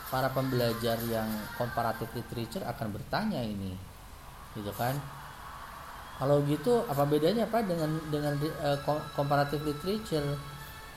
para 0.09 0.33
pembelajar 0.33 0.97
yang 1.09 1.29
comparative 1.61 2.09
literature 2.17 2.65
akan 2.65 2.89
bertanya 2.97 3.45
ini, 3.45 3.77
gitu 4.57 4.73
kan? 4.73 4.97
Kalau 6.17 6.41
gitu 6.49 6.81
apa 6.89 7.05
bedanya 7.05 7.45
apa 7.45 7.61
dengan 7.61 8.01
dengan 8.09 8.41
uh, 8.41 8.81
literature? 9.61 10.57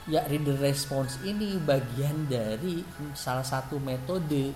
Ya 0.09 0.25
reader 0.25 0.57
response 0.57 1.21
ini 1.21 1.59
bagian 1.61 2.25
dari 2.25 2.81
salah 3.13 3.45
satu 3.45 3.77
metode 3.77 4.55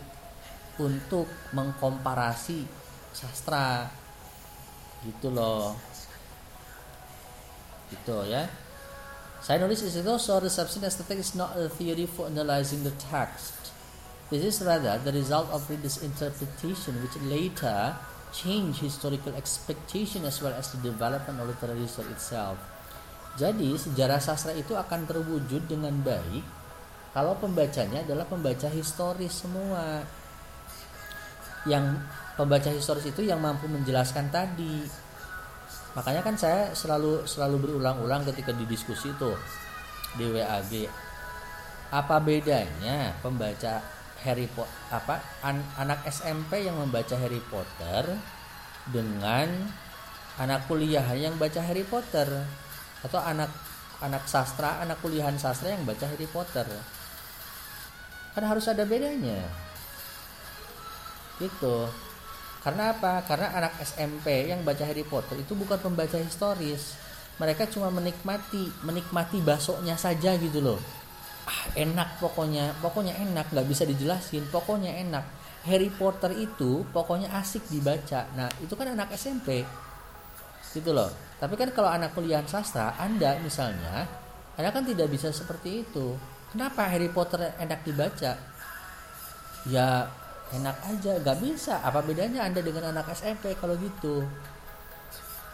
untuk 0.82 1.30
mengkomparasi 1.54 2.66
sastra 3.14 3.86
gitu 5.06 5.28
loh 5.30 5.76
gitu 7.92 8.26
ya 8.26 8.50
Saya 9.44 9.60
nulis 9.60 9.84
is 9.84 10.00
also 10.08 10.40
reception 10.40 10.88
aesthetic 10.88 11.20
is 11.20 11.36
not 11.36 11.52
a 11.60 11.68
theory 11.68 12.08
for 12.08 12.32
analyzing 12.32 12.88
the 12.88 12.96
text. 12.96 13.76
This 14.32 14.40
is 14.40 14.64
rather 14.64 14.96
the 15.04 15.12
result 15.12 15.52
of 15.52 15.68
reader's 15.68 16.00
interpretation 16.00 16.96
which 17.04 17.20
later 17.28 17.92
change 18.32 18.80
historical 18.80 19.36
expectation 19.36 20.24
as 20.24 20.40
well 20.40 20.56
as 20.56 20.72
the 20.72 20.80
development 20.80 21.44
of 21.44 21.52
literary 21.52 21.84
history 21.84 22.08
itself. 22.16 22.56
Jadi 23.36 23.76
sejarah 23.76 24.24
sastra 24.24 24.56
itu 24.56 24.80
akan 24.80 25.12
terwujud 25.12 25.68
dengan 25.68 25.92
baik 26.00 26.64
kalau 27.12 27.36
pembacanya 27.36 28.02
adalah 28.02 28.24
pembaca 28.24 28.72
historis 28.72 29.44
semua. 29.44 30.08
Yang 31.64 32.02
pembaca 32.36 32.70
historis 32.70 33.08
itu 33.08 33.24
yang 33.24 33.40
mampu 33.40 33.70
menjelaskan 33.70 34.28
tadi. 34.34 34.84
Makanya 35.94 36.22
kan 36.26 36.36
saya 36.36 36.74
selalu 36.74 37.24
selalu 37.30 37.70
berulang-ulang 37.70 38.26
ketika 38.34 38.50
di 38.52 38.66
diskusi 38.66 39.14
itu 39.14 39.32
di 40.18 40.26
WAG 40.30 40.74
apa 41.94 42.18
bedanya 42.18 43.14
pembaca 43.22 43.82
Harry 44.26 44.50
Potter 44.50 44.74
apa 44.90 45.22
an, 45.46 45.62
anak 45.78 46.02
SMP 46.10 46.66
yang 46.66 46.82
membaca 46.82 47.14
Harry 47.14 47.42
Potter 47.46 48.18
dengan 48.90 49.70
anak 50.42 50.66
kuliah 50.66 51.06
yang 51.14 51.38
baca 51.38 51.62
Harry 51.62 51.86
Potter? 51.86 52.26
Atau 53.06 53.22
anak 53.22 53.54
anak 54.02 54.26
sastra 54.26 54.82
anak 54.82 54.98
kuliahan 55.06 55.38
sastra 55.38 55.78
yang 55.78 55.86
baca 55.86 56.10
Harry 56.10 56.26
Potter? 56.26 56.66
Kan 58.34 58.44
harus 58.50 58.66
ada 58.66 58.82
bedanya 58.90 59.63
gitu 61.42 61.90
karena 62.64 62.96
apa? 62.96 63.20
Karena 63.28 63.52
anak 63.60 63.76
SMP 63.84 64.48
yang 64.48 64.64
baca 64.64 64.88
Harry 64.88 65.04
Potter 65.04 65.36
itu 65.36 65.52
bukan 65.52 65.76
pembaca 65.84 66.16
historis. 66.16 66.96
Mereka 67.36 67.68
cuma 67.68 67.92
menikmati, 67.92 68.72
menikmati 68.88 69.44
baksonya 69.44 70.00
saja 70.00 70.40
gitu 70.40 70.64
loh. 70.64 70.80
Ah, 71.44 71.68
enak 71.76 72.24
pokoknya, 72.24 72.72
pokoknya 72.80 73.20
enak, 73.20 73.52
nggak 73.52 73.68
bisa 73.68 73.84
dijelasin. 73.84 74.48
Pokoknya 74.48 74.96
enak. 74.96 75.28
Harry 75.68 75.92
Potter 75.92 76.32
itu 76.40 76.88
pokoknya 76.96 77.36
asik 77.36 77.68
dibaca. 77.68 78.32
Nah, 78.32 78.48
itu 78.64 78.72
kan 78.80 78.96
anak 78.96 79.12
SMP. 79.12 79.68
Gitu 80.72 80.96
loh. 80.96 81.12
Tapi 81.44 81.60
kan 81.60 81.68
kalau 81.76 81.92
anak 81.92 82.16
kuliah 82.16 82.40
sastra, 82.48 82.96
Anda 82.96 83.44
misalnya, 83.44 84.08
Anda 84.56 84.72
kan 84.72 84.88
tidak 84.88 85.12
bisa 85.12 85.36
seperti 85.36 85.84
itu. 85.84 86.16
Kenapa 86.56 86.88
Harry 86.88 87.12
Potter 87.12 87.60
enak 87.60 87.84
dibaca? 87.84 88.40
Ya 89.68 90.08
enak 90.54 90.78
aja 90.86 91.18
gak 91.20 91.40
bisa. 91.42 91.82
Apa 91.82 92.06
bedanya 92.06 92.46
anda 92.46 92.62
dengan 92.62 92.94
anak 92.94 93.10
SMP 93.18 93.58
kalau 93.58 93.74
gitu? 93.82 94.24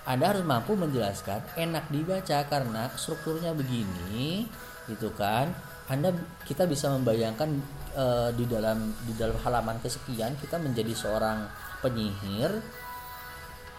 Anda 0.04 0.34
harus 0.34 0.44
mampu 0.44 0.74
menjelaskan 0.74 1.56
enak 1.56 1.88
dibaca 1.94 2.42
karena 2.50 2.90
strukturnya 2.98 3.56
begini 3.56 4.50
gitu 4.90 5.14
kan? 5.16 5.54
Anda 5.90 6.14
kita 6.46 6.70
bisa 6.70 6.90
membayangkan 6.94 7.50
e, 7.94 8.06
di 8.38 8.46
dalam 8.46 8.94
di 9.06 9.14
dalam 9.18 9.38
halaman 9.42 9.78
kesekian 9.82 10.38
kita 10.38 10.58
menjadi 10.62 10.94
seorang 10.94 11.46
penyihir. 11.82 12.52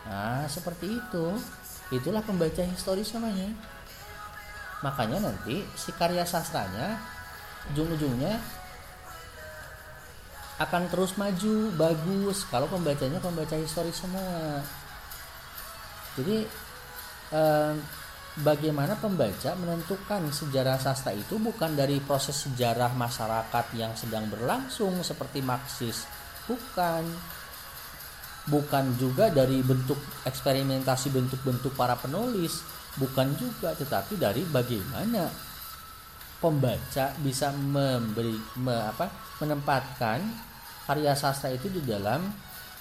Nah 0.09 0.47
seperti 0.47 0.99
itu. 0.99 1.27
Itulah 1.91 2.23
pembaca 2.23 2.62
historis 2.62 3.11
namanya. 3.18 3.51
Makanya 4.87 5.27
nanti 5.27 5.66
si 5.75 5.91
karya 5.91 6.23
sastranya 6.23 6.97
ujung-ujungnya 7.75 8.39
akan 10.61 10.93
terus 10.93 11.17
maju 11.17 11.73
bagus. 11.73 12.45
Kalau 12.53 12.69
pembacanya 12.69 13.17
pembaca 13.17 13.57
historis 13.57 13.97
semua. 13.97 14.61
Jadi 16.21 16.45
eh, 17.33 17.75
bagaimana 18.45 18.93
pembaca 19.01 19.57
menentukan 19.57 20.29
sejarah 20.29 20.77
sastra 20.77 21.17
itu 21.17 21.41
bukan 21.41 21.73
dari 21.73 21.97
proses 22.05 22.45
sejarah 22.45 22.93
masyarakat 22.93 23.67
yang 23.73 23.97
sedang 23.97 24.29
berlangsung 24.29 25.01
seperti 25.01 25.41
Marxis. 25.41 26.05
Bukan. 26.45 27.09
Bukan 28.51 28.85
juga 29.01 29.33
dari 29.33 29.65
bentuk 29.65 29.97
eksperimentasi 30.29 31.09
bentuk-bentuk 31.09 31.73
para 31.73 31.97
penulis. 31.97 32.61
Bukan 33.01 33.33
juga 33.41 33.73
tetapi 33.73 34.21
dari 34.21 34.45
bagaimana 34.45 35.31
pembaca 36.41 37.15
bisa 37.21 37.53
memberi 37.53 38.35
me, 38.59 38.75
apa 38.75 39.07
menempatkan 39.39 40.50
karya 40.91 41.14
sastra 41.14 41.55
itu 41.55 41.70
di 41.70 41.86
dalam 41.86 42.18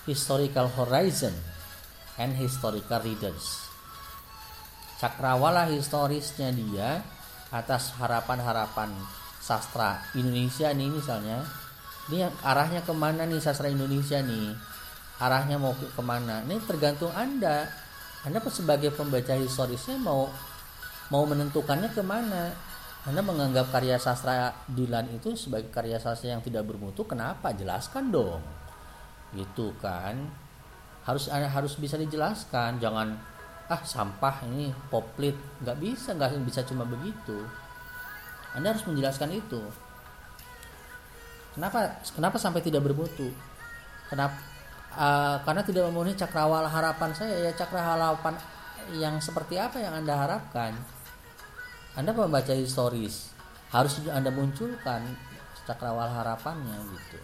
historical 0.10 0.66
horizon 0.74 1.30
and 2.18 2.34
historical 2.42 2.98
readers. 3.06 3.70
Cakrawala 4.98 5.70
historisnya 5.70 6.50
dia 6.50 7.06
atas 7.54 7.94
harapan-harapan 8.02 8.90
sastra 9.38 10.02
Indonesia 10.18 10.74
nih 10.74 10.90
misalnya. 10.90 11.46
Ini 12.10 12.26
arahnya 12.42 12.82
ke 12.82 12.98
mana 12.98 13.30
nih 13.30 13.38
sastra 13.38 13.70
Indonesia 13.70 14.18
nih? 14.26 14.58
Arahnya 15.22 15.62
mau 15.62 15.78
ke 15.78 15.94
ke 15.94 16.02
mana? 16.02 16.42
Ini 16.50 16.66
tergantung 16.66 17.14
anda. 17.14 17.70
Anda 18.26 18.42
sebagai 18.50 18.90
pembaca 18.90 19.38
historisnya 19.38 20.02
mau 20.02 20.26
mau 21.14 21.24
menentukannya 21.30 21.94
ke 21.94 22.02
mana 22.02 22.69
anda 23.08 23.24
menganggap 23.24 23.72
karya 23.72 23.96
sastra 23.96 24.52
Dilan 24.68 25.08
itu 25.16 25.32
sebagai 25.40 25.72
karya 25.72 25.96
sastra 25.96 26.36
yang 26.36 26.44
tidak 26.44 26.68
bermutu 26.68 27.08
kenapa? 27.08 27.56
Jelaskan 27.56 28.12
dong. 28.12 28.44
Gitu 29.32 29.72
kan? 29.80 30.20
Harus 31.08 31.32
harus 31.32 31.74
bisa 31.80 31.96
dijelaskan. 31.96 32.76
Jangan 32.84 33.16
ah 33.72 33.82
sampah 33.88 34.44
ini 34.52 34.76
poplit. 34.92 35.40
Nggak 35.64 35.78
bisa 35.80 36.12
nggak 36.12 36.44
bisa 36.44 36.68
cuma 36.68 36.84
begitu. 36.84 37.40
Anda 38.52 38.76
harus 38.76 38.84
menjelaskan 38.84 39.32
itu. 39.32 39.64
Kenapa 41.56 42.04
kenapa 42.12 42.36
sampai 42.36 42.60
tidak 42.60 42.84
bermutu? 42.84 43.32
Kenapa 44.12 44.36
uh, 45.00 45.40
karena 45.48 45.64
tidak 45.64 45.88
memenuhi 45.88 46.20
cakrawala 46.20 46.68
harapan 46.68 47.16
saya. 47.16 47.48
Ya 47.48 47.52
cakrawala 47.56 48.12
harapan 48.12 48.36
yang 48.92 49.24
seperti 49.24 49.56
apa 49.56 49.80
yang 49.80 49.96
anda 49.96 50.20
harapkan 50.20 50.99
anda 52.00 52.16
membaca 52.16 52.56
historis 52.56 53.36
harus 53.76 54.00
anda 54.08 54.32
munculkan 54.32 55.04
cakrawala 55.68 56.24
harapannya 56.24 56.80
gitu. 56.96 57.20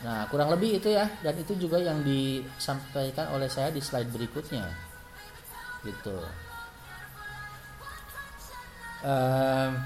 Nah 0.00 0.24
kurang 0.32 0.48
lebih 0.48 0.80
itu 0.80 0.88
ya 0.88 1.04
dan 1.20 1.36
itu 1.36 1.52
juga 1.60 1.76
yang 1.76 2.00
disampaikan 2.00 3.36
oleh 3.36 3.52
saya 3.52 3.68
di 3.68 3.84
slide 3.84 4.08
berikutnya. 4.08 4.64
Gitu. 5.84 6.16
Um, 9.04 9.80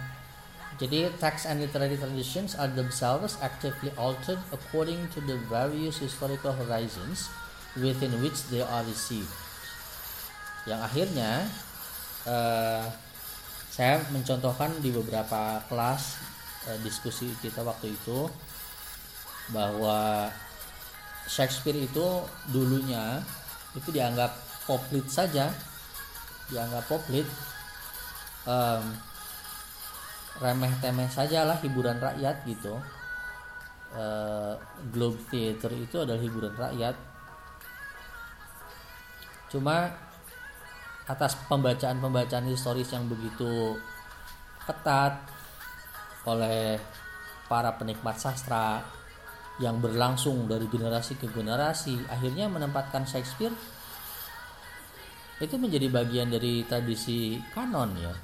jadi 0.78 1.10
text 1.22 1.46
and 1.46 1.62
literary 1.62 1.94
traditions 1.98 2.54
are 2.58 2.70
themselves 2.70 3.38
actively 3.42 3.94
altered 3.98 4.38
according 4.50 5.06
to 5.14 5.22
the 5.22 5.38
various 5.46 5.98
historical 6.02 6.50
horizons 6.50 7.30
within 7.78 8.14
which 8.22 8.46
they 8.50 8.62
are 8.62 8.82
received. 8.86 9.30
Yang 10.66 10.80
akhirnya 10.90 11.30
uh, 12.28 12.84
saya 13.70 13.98
mencontohkan 14.14 14.70
di 14.78 14.94
beberapa 14.94 15.60
kelas 15.66 16.02
uh, 16.70 16.78
diskusi 16.84 17.32
kita 17.42 17.64
waktu 17.64 17.94
itu 17.94 18.28
bahwa 19.52 20.28
Shakespeare 21.24 21.78
itu 21.80 22.04
dulunya 22.52 23.20
itu 23.74 23.90
dianggap 23.90 24.30
poplit 24.68 25.08
saja, 25.08 25.50
dianggap 26.52 26.84
poplit. 26.86 27.26
Um, 28.44 28.92
remeh 30.42 30.72
temeh 30.82 31.06
saja 31.06 31.46
lah 31.46 31.58
hiburan 31.62 32.02
rakyat 32.02 32.42
gitu 32.42 32.74
uh, 33.94 34.54
Globe 34.90 35.18
Theater 35.30 35.70
itu 35.78 35.96
adalah 36.02 36.18
hiburan 36.18 36.54
rakyat 36.58 36.96
cuma 39.54 39.94
atas 41.04 41.36
pembacaan-pembacaan 41.48 42.48
historis 42.48 42.88
yang 42.92 43.04
begitu 43.08 43.76
ketat 44.64 45.20
oleh 46.24 46.80
para 47.44 47.76
penikmat 47.76 48.16
sastra 48.16 48.80
yang 49.60 49.78
berlangsung 49.78 50.48
dari 50.48 50.64
generasi 50.66 51.20
ke 51.20 51.28
generasi 51.28 52.00
akhirnya 52.08 52.48
menempatkan 52.48 53.04
Shakespeare 53.04 53.52
itu 55.38 55.54
menjadi 55.60 55.92
bagian 55.92 56.32
dari 56.32 56.64
tradisi 56.64 57.36
kanon 57.52 57.92
ya 58.00 58.14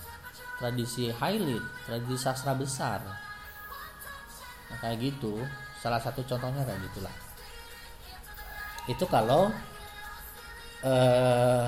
tradisi 0.61 1.09
Hailit, 1.09 1.65
tradisi 1.89 2.21
sastra 2.21 2.53
besar. 2.53 3.01
Nah, 4.69 4.77
kayak 4.77 5.01
gitu, 5.01 5.41
salah 5.81 5.97
satu 5.97 6.21
contohnya 6.29 6.61
kayak 6.69 6.85
gitulah. 6.93 7.15
Itu 8.85 9.09
kalau 9.09 9.49
uh, 10.85 11.65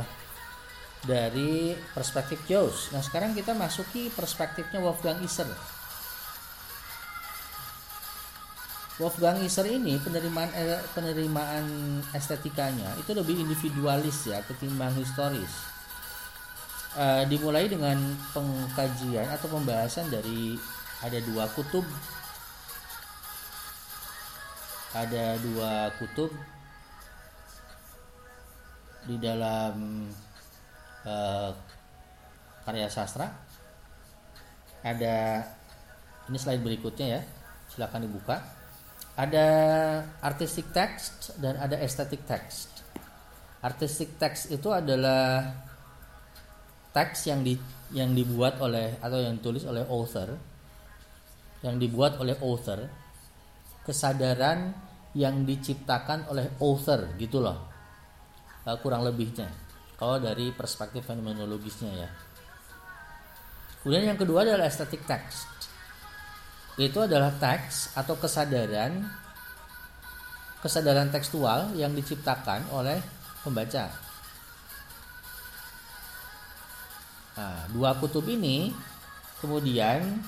dari 1.03 1.75
perspektif 1.95 2.39
Jaws. 2.47 2.95
Nah 2.95 3.03
sekarang 3.03 3.35
kita 3.35 3.55
masuki 3.59 4.07
perspektifnya 4.15 4.79
Wolfgang 4.79 5.19
Iser. 5.23 5.51
Wolfgang 9.03 9.43
Iser 9.43 9.67
ini 9.67 9.99
penerimaan 9.99 10.51
eh, 10.55 10.79
penerimaan 10.95 11.67
estetikanya 12.15 12.95
itu 13.03 13.11
lebih 13.17 13.35
individualis 13.35 14.31
ya 14.31 14.39
ketimbang 14.47 14.95
historis 14.95 15.51
uh, 16.95 17.25
dimulai 17.27 17.67
dengan 17.67 17.99
pengkajian 18.37 19.27
atau 19.33 19.49
pembahasan 19.49 20.13
dari 20.13 20.61
ada 21.03 21.19
dua 21.25 21.49
kutub 21.57 21.83
ada 24.93 25.41
dua 25.41 25.89
kutub 25.97 26.31
di 29.09 29.17
dalam 29.19 30.07
uh, 31.07 31.51
karya 32.67 32.89
sastra. 32.91 33.31
Ada 34.83 35.47
ini 36.31 36.39
slide 36.39 36.63
berikutnya 36.63 37.07
ya 37.19 37.21
silahkan 37.71 38.03
dibuka. 38.03 38.37
Ada 39.13 39.47
artistic 40.25 40.73
text 40.73 41.37
dan 41.39 41.61
ada 41.61 41.77
aesthetic 41.79 42.25
text. 42.25 42.83
Artistic 43.63 44.19
text 44.19 44.51
itu 44.51 44.73
adalah 44.73 45.53
teks 46.93 47.29
yang 47.29 47.41
di 47.41 47.57
yang 47.93 48.13
dibuat 48.13 48.61
oleh 48.61 49.01
atau 49.01 49.21
yang 49.21 49.41
ditulis 49.41 49.65
oleh 49.69 49.85
author 49.85 50.37
yang 51.65 51.77
dibuat 51.81 52.21
oleh 52.21 52.37
author 52.41 52.85
kesadaran 53.85 54.73
yang 55.17 55.45
diciptakan 55.45 56.29
oleh 56.29 56.53
author 56.61 57.17
gitu 57.17 57.41
loh 57.41 57.69
uh, 58.65 58.77
kurang 58.81 59.05
lebihnya 59.05 59.49
kalau 60.03 60.19
dari 60.19 60.51
perspektif 60.51 61.07
fenomenologisnya 61.07 61.95
ya. 61.95 62.11
Kemudian 63.79 64.11
yang 64.11 64.19
kedua 64.19 64.43
adalah 64.43 64.67
aesthetic 64.67 65.07
text. 65.07 65.47
Itu 66.75 67.07
adalah 67.07 67.31
teks 67.39 67.95
atau 67.95 68.19
kesadaran 68.19 69.07
kesadaran 70.59 71.07
tekstual 71.15 71.79
yang 71.79 71.95
diciptakan 71.95 72.67
oleh 72.75 72.99
pembaca. 73.47 73.95
Nah, 77.39 77.71
dua 77.71 77.95
kutub 77.95 78.27
ini 78.27 78.75
kemudian 79.39 80.19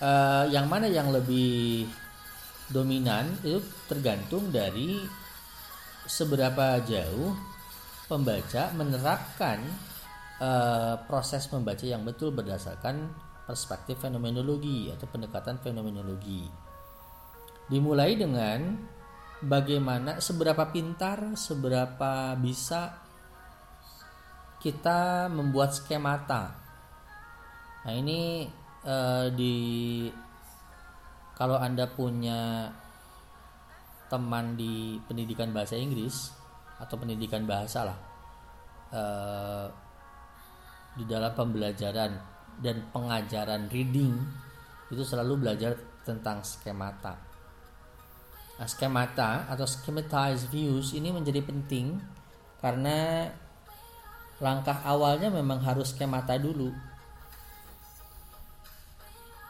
eh, 0.00 0.44
yang 0.48 0.64
mana 0.64 0.88
yang 0.88 1.12
lebih 1.12 1.92
dominan 2.72 3.28
itu 3.44 3.60
tergantung 3.84 4.48
dari 4.48 5.04
seberapa 6.08 6.80
jauh 6.88 7.53
pembaca 8.04 8.72
menerapkan 8.76 9.58
eh, 10.40 10.94
proses 11.08 11.48
membaca 11.48 11.84
yang 11.84 12.04
betul 12.04 12.30
berdasarkan 12.34 13.12
perspektif 13.44 14.00
fenomenologi 14.00 14.88
atau 14.92 15.04
pendekatan 15.08 15.60
fenomenologi. 15.60 16.48
Dimulai 17.68 18.16
dengan 18.16 18.76
bagaimana 19.40 20.20
seberapa 20.20 20.68
pintar, 20.68 21.36
seberapa 21.36 22.36
bisa 22.40 23.00
kita 24.60 25.28
membuat 25.28 25.76
skemata. 25.76 26.56
Nah 27.84 27.92
ini 27.92 28.48
eh, 28.84 29.26
di 29.32 29.56
kalau 31.34 31.58
anda 31.58 31.90
punya 31.90 32.70
teman 34.08 34.54
di 34.54 35.00
pendidikan 35.08 35.50
bahasa 35.50 35.74
Inggris 35.74 36.43
atau 36.78 36.94
pendidikan 36.98 37.46
bahasa 37.46 37.86
lah. 37.86 37.98
Eh, 38.94 39.66
di 40.94 41.04
dalam 41.10 41.34
pembelajaran 41.34 42.14
dan 42.62 42.76
pengajaran 42.94 43.66
reading 43.66 44.14
itu 44.94 45.02
selalu 45.02 45.42
belajar 45.42 45.74
tentang 46.06 46.46
skemata. 46.46 47.18
Nah, 48.54 48.68
skemata 48.70 49.50
atau 49.50 49.66
schematized 49.66 50.54
views 50.54 50.94
ini 50.94 51.10
menjadi 51.10 51.42
penting 51.42 51.98
karena 52.62 53.26
langkah 54.38 54.78
awalnya 54.86 55.34
memang 55.34 55.58
harus 55.66 55.90
skemata 55.90 56.38
dulu. 56.38 56.70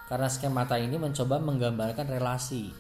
Karena 0.09 0.29
skemata 0.33 0.81
ini 0.81 0.97
mencoba 0.97 1.37
menggambarkan 1.41 2.09
relasi 2.09 2.73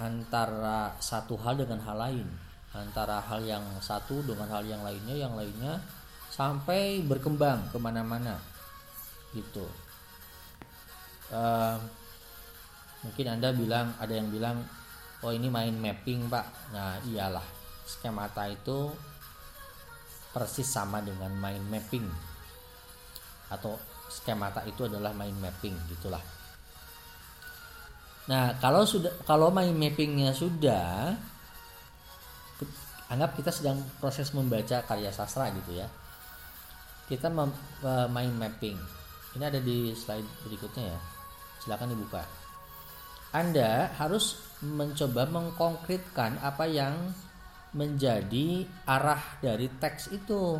antara 0.00 0.96
satu 0.96 1.36
hal 1.40 1.60
dengan 1.60 1.84
hal 1.84 1.96
lain 1.96 2.28
antara 2.74 3.22
hal 3.22 3.44
yang 3.44 3.64
satu 3.78 4.24
dengan 4.26 4.50
hal 4.50 4.66
yang 4.66 4.82
lainnya 4.82 5.14
yang 5.14 5.34
lainnya 5.38 5.78
sampai 6.32 7.00
berkembang 7.06 7.70
ke 7.70 7.78
mana-mana 7.78 8.36
gitu. 9.32 9.64
Uh, 11.30 11.78
mungkin 13.02 13.26
anda 13.38 13.50
bilang 13.50 13.94
ada 13.98 14.14
yang 14.14 14.30
bilang 14.30 14.62
oh 15.22 15.32
ini 15.32 15.48
main 15.48 15.74
mapping 15.76 16.28
pak. 16.28 16.46
Nah 16.74 17.00
iyalah 17.06 17.44
skemata 17.86 18.50
itu 18.50 18.90
persis 20.34 20.68
sama 20.68 21.00
dengan 21.00 21.32
main 21.38 21.62
mapping. 21.64 22.04
Atau 23.48 23.78
skemata 24.10 24.66
itu 24.68 24.84
adalah 24.84 25.14
main 25.16 25.34
mapping 25.34 25.74
gitulah. 25.88 26.22
Nah 28.26 28.58
kalau 28.58 28.82
sudah 28.82 29.14
kalau 29.22 29.54
main 29.54 29.70
mappingnya 29.70 30.34
sudah 30.34 31.14
anggap 33.06 33.38
kita 33.38 33.50
sedang 33.54 33.78
proses 34.02 34.34
membaca 34.34 34.82
karya 34.82 35.10
sastra 35.14 35.50
gitu 35.54 35.78
ya. 35.78 35.86
Kita 37.06 37.30
main 38.10 38.32
mapping. 38.34 38.74
Ini 39.38 39.44
ada 39.46 39.62
di 39.62 39.94
slide 39.94 40.26
berikutnya 40.42 40.90
ya. 40.90 40.98
Silahkan 41.62 41.90
dibuka. 41.92 42.22
Anda 43.30 43.94
harus 43.94 44.40
mencoba 44.64 45.28
mengkonkretkan 45.28 46.40
apa 46.40 46.64
yang 46.66 47.12
menjadi 47.76 48.64
arah 48.88 49.20
dari 49.44 49.68
teks 49.76 50.08
itu. 50.10 50.56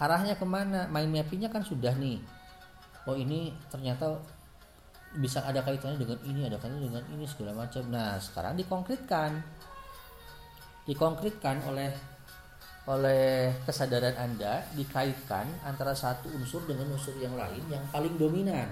Arahnya 0.00 0.40
ke 0.40 0.46
mana? 0.48 0.88
Main 0.88 1.12
mappingnya 1.12 1.52
kan 1.52 1.62
sudah 1.62 1.92
nih. 1.94 2.18
Oh 3.06 3.14
ini 3.14 3.54
ternyata 3.70 4.18
bisa 5.16 5.44
ada 5.46 5.62
kaitannya 5.62 6.00
dengan 6.00 6.18
ini 6.26 6.48
ada 6.48 6.58
kaitannya 6.58 6.90
dengan 6.90 7.04
ini 7.12 7.24
segala 7.28 7.54
macam. 7.54 7.86
Nah 7.92 8.18
sekarang 8.18 8.58
dikonkretkan 8.58 9.30
dikonkretkan 10.86 11.66
oleh 11.66 11.90
oleh 12.86 13.50
kesadaran 13.66 14.14
Anda 14.14 14.62
dikaitkan 14.78 15.66
antara 15.66 15.90
satu 15.98 16.30
unsur 16.30 16.62
dengan 16.70 16.86
unsur 16.94 17.18
yang 17.18 17.34
lain 17.34 17.66
yang 17.66 17.82
paling 17.90 18.14
dominan. 18.14 18.70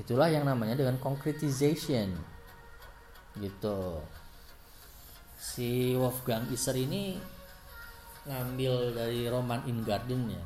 Itulah 0.00 0.32
yang 0.32 0.48
namanya 0.48 0.80
dengan 0.80 0.96
concretization. 0.96 2.16
Gitu. 3.36 3.80
Si 5.36 5.92
Wolfgang 5.92 6.48
Iser 6.48 6.80
ini 6.80 7.20
ngambil 8.24 8.96
dari 8.96 9.28
roman 9.28 9.60
In 9.68 9.84
Garden 9.84 10.32
ya. 10.32 10.44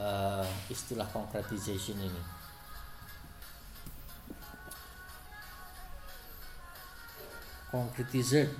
Uh, 0.00 0.48
istilah 0.72 1.04
concretization 1.12 2.00
ini. 2.00 2.39
Concretized 7.70 8.50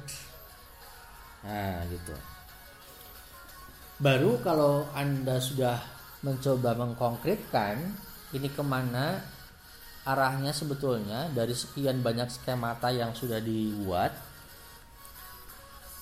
Nah, 1.41 1.89
gitu. 1.89 2.13
Baru 4.01 4.41
kalau 4.45 4.89
Anda 4.93 5.41
sudah 5.41 5.81
mencoba 6.21 6.77
mengkonkretkan 6.77 7.81
ini 8.37 8.49
ke 8.53 8.61
mana 8.61 9.25
arahnya 10.05 10.53
sebetulnya 10.53 11.33
dari 11.33 11.57
sekian 11.57 12.05
banyak 12.05 12.29
skemata 12.29 12.93
yang 12.93 13.13
sudah 13.17 13.41
dibuat 13.41 14.13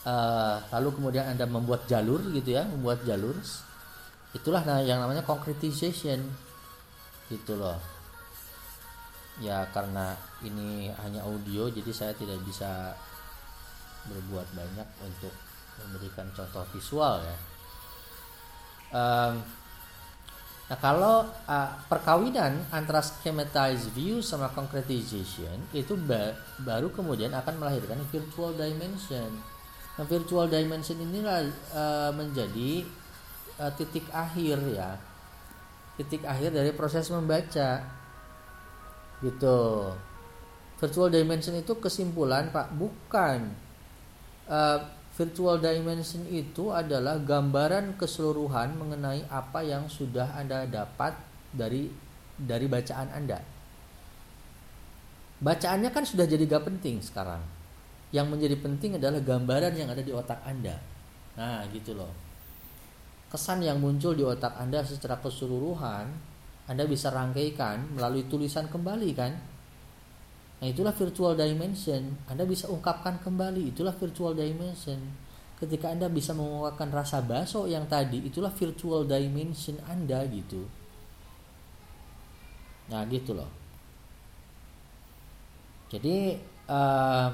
uh, 0.06 0.58
lalu 0.74 0.94
kemudian 0.94 1.26
anda 1.26 1.46
membuat 1.46 1.86
jalur 1.90 2.22
gitu 2.30 2.54
ya 2.54 2.66
membuat 2.66 3.02
jalur 3.06 3.34
itulah 4.34 4.62
yang 4.82 5.02
namanya 5.02 5.22
concretization. 5.22 6.22
Gitu 7.30 7.54
loh 7.54 7.97
ya 9.38 9.66
karena 9.70 10.18
ini 10.42 10.90
hanya 11.02 11.22
audio 11.22 11.70
jadi 11.70 11.90
saya 11.94 12.12
tidak 12.14 12.42
bisa 12.42 12.94
berbuat 14.08 14.48
banyak 14.54 14.88
untuk 15.06 15.34
memberikan 15.78 16.26
contoh 16.34 16.64
visual 16.74 17.22
ya. 17.22 17.36
Um, 18.88 19.34
nah 20.68 20.78
kalau 20.80 21.24
uh, 21.48 21.70
perkawinan 21.88 22.60
antara 22.72 23.00
schematized 23.00 23.88
view 23.96 24.20
sama 24.20 24.52
concretization 24.52 25.64
itu 25.72 25.96
ba 25.96 26.36
baru 26.60 26.92
kemudian 26.92 27.32
akan 27.32 27.62
melahirkan 27.62 28.00
virtual 28.10 28.52
dimension. 28.52 29.28
Nah, 29.98 30.06
virtual 30.06 30.46
dimension 30.46 30.94
inilah 30.94 31.42
uh, 31.74 32.14
menjadi 32.14 32.86
uh, 33.58 33.72
titik 33.74 34.06
akhir 34.14 34.62
ya, 34.70 34.94
titik 35.98 36.22
akhir 36.22 36.54
dari 36.54 36.70
proses 36.70 37.10
membaca 37.10 37.82
gitu. 39.24 39.92
Virtual 40.78 41.10
dimension 41.10 41.58
itu 41.58 41.74
kesimpulan 41.82 42.54
pak 42.54 42.70
bukan 42.74 43.50
uh, 44.46 44.78
virtual 45.18 45.58
dimension 45.58 46.22
itu 46.30 46.70
adalah 46.70 47.18
gambaran 47.18 47.98
keseluruhan 47.98 48.78
mengenai 48.78 49.26
apa 49.26 49.66
yang 49.66 49.90
sudah 49.90 50.38
Anda 50.38 50.70
dapat 50.70 51.18
dari 51.50 51.90
dari 52.38 52.70
bacaan 52.70 53.10
Anda. 53.10 53.42
Bacaannya 55.38 55.90
kan 55.90 56.06
sudah 56.06 56.26
jadi 56.26 56.46
gak 56.46 56.70
penting 56.70 57.02
sekarang. 57.02 57.42
Yang 58.14 58.26
menjadi 58.30 58.56
penting 58.62 58.90
adalah 58.98 59.18
gambaran 59.18 59.74
yang 59.74 59.90
ada 59.90 60.02
di 60.02 60.14
otak 60.14 60.38
Anda. 60.46 60.78
Nah, 61.34 61.66
gitu 61.74 61.98
loh. 61.98 62.10
Kesan 63.30 63.62
yang 63.62 63.82
muncul 63.82 64.14
di 64.14 64.22
otak 64.22 64.54
Anda 64.58 64.82
secara 64.82 65.18
keseluruhan, 65.18 66.10
Anda 66.68 66.84
bisa 66.84 67.08
rangkaikan 67.08 67.96
melalui 67.96 68.28
tulisan 68.28 68.68
kembali 68.68 69.10
kan? 69.16 69.32
Nah 70.58 70.66
itulah 70.66 70.92
virtual 70.92 71.32
dimension. 71.32 72.18
Anda 72.28 72.44
bisa 72.44 72.68
ungkapkan 72.68 73.24
kembali. 73.24 73.72
Itulah 73.72 73.96
virtual 73.96 74.36
dimension. 74.36 75.00
Ketika 75.56 75.90
Anda 75.90 76.12
bisa 76.12 76.36
mengungkapkan 76.36 76.92
rasa 76.92 77.24
baso 77.24 77.66
yang 77.66 77.88
tadi, 77.88 78.22
itulah 78.26 78.52
virtual 78.52 79.08
dimension 79.08 79.80
Anda 79.88 80.22
gitu. 80.28 80.66
Nah 82.92 83.02
gitu 83.08 83.32
loh. 83.32 83.50
Jadi 85.88 86.36
uh, 86.68 87.28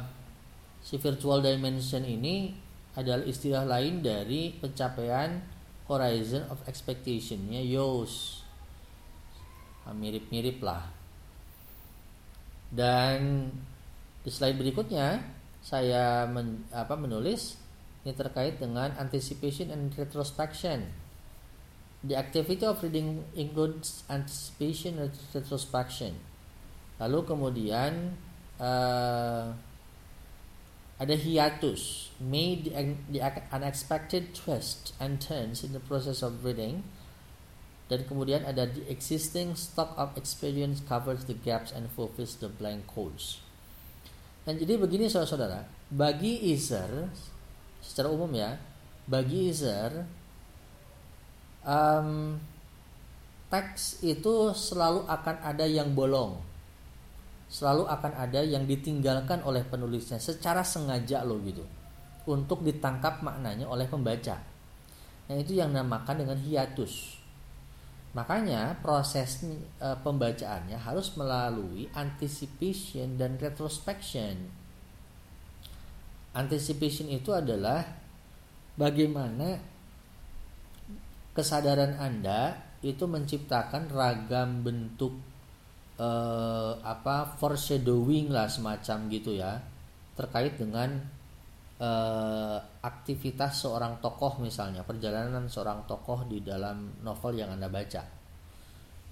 si 0.79 0.95
virtual 1.01 1.43
dimension 1.43 2.07
ini 2.07 2.55
adalah 2.95 3.27
istilah 3.27 3.67
lain 3.67 3.99
dari 3.99 4.55
pencapaian 4.55 5.43
horizon 5.91 6.47
of 6.53 6.63
expectationnya 6.71 7.61
YOS. 7.67 8.44
Nah, 9.85 9.93
mirip-mirip 9.93 10.65
lah 10.65 11.05
dan 12.75 13.49
di 14.27 14.31
slide 14.35 14.59
berikutnya 14.59 15.23
saya 15.63 16.27
men, 16.27 16.67
apa, 16.75 16.99
menulis 16.99 17.57
ini 18.05 18.13
terkait 18.13 18.61
dengan 18.61 18.93
anticipation 19.01 19.73
and 19.73 19.95
retrospection. 19.97 20.91
The 22.05 22.21
activity 22.21 22.69
of 22.69 22.85
reading 22.85 23.25
includes 23.33 24.05
anticipation 24.13 25.01
and 25.01 25.15
retrospection. 25.33 26.21
Lalu 27.01 27.25
kemudian 27.25 28.21
uh, 28.61 29.57
ada 31.01 31.15
hiatus, 31.17 32.13
made 32.21 32.69
the 33.09 33.25
unexpected 33.49 34.37
twist 34.37 34.93
and 35.01 35.17
turns 35.17 35.65
in 35.65 35.73
the 35.73 35.81
process 35.81 36.21
of 36.21 36.45
reading 36.45 36.85
dan 37.93 38.01
kemudian 38.09 38.43
ada 38.49 38.65
the 38.65 38.81
existing 38.89 39.53
stock 39.53 39.93
of 40.01 40.17
experience 40.17 40.81
covers 40.85 41.29
the 41.29 41.37
gaps 41.37 41.69
and 41.69 41.93
fulfills 41.93 42.41
the 42.41 42.49
blank 42.49 42.89
codes. 42.89 43.45
Dan 44.45 44.61
jadi 44.61 44.77
begini 44.77 45.09
saudara-saudara, 45.09 45.69
bagi 45.93 46.53
Iser 46.53 47.09
secara 47.85 48.09
umum 48.09 48.33
ya, 48.33 48.57
bagi 49.05 49.53
Iser 49.53 50.05
um, 51.65 52.41
teks 53.53 54.01
itu 54.05 54.53
selalu 54.57 55.05
akan 55.05 55.37
ada 55.45 55.65
yang 55.69 55.93
bolong, 55.93 56.41
selalu 57.53 57.85
akan 57.89 58.13
ada 58.17 58.41
yang 58.41 58.65
ditinggalkan 58.65 59.45
oleh 59.45 59.65
penulisnya 59.65 60.17
secara 60.17 60.65
sengaja 60.65 61.21
loh 61.25 61.41
gitu, 61.45 61.65
untuk 62.25 62.65
ditangkap 62.65 63.21
maknanya 63.21 63.69
oleh 63.69 63.85
pembaca. 63.85 64.41
Nah 65.25 65.37
itu 65.37 65.57
yang 65.57 65.73
dinamakan 65.73 66.25
dengan 66.25 66.37
hiatus. 66.41 67.14
Makanya 68.15 68.79
proses 68.79 69.43
e, 69.43 69.89
pembacaannya 69.99 70.79
harus 70.79 71.11
melalui 71.19 71.91
anticipation 71.99 73.19
dan 73.19 73.35
retrospection. 73.43 74.39
Anticipation 76.31 77.11
itu 77.11 77.35
adalah 77.35 77.83
bagaimana 78.79 79.59
kesadaran 81.35 81.99
Anda 81.99 82.55
itu 82.87 83.03
menciptakan 83.11 83.91
ragam 83.91 84.63
bentuk 84.63 85.19
e, 85.99 86.09
apa 86.87 87.35
foreshadowing 87.35 88.31
lah 88.31 88.47
semacam 88.47 89.11
gitu 89.11 89.35
ya 89.35 89.59
terkait 90.15 90.55
dengan 90.55 91.03
uh, 91.85 92.59
aktivitas 92.81 93.69
seorang 93.69 94.01
tokoh 94.01 94.41
misalnya 94.41 94.81
perjalanan 94.83 95.45
seorang 95.47 95.85
tokoh 95.85 96.25
di 96.25 96.41
dalam 96.41 97.05
novel 97.05 97.37
yang 97.37 97.53
anda 97.53 97.69
baca. 97.69 98.03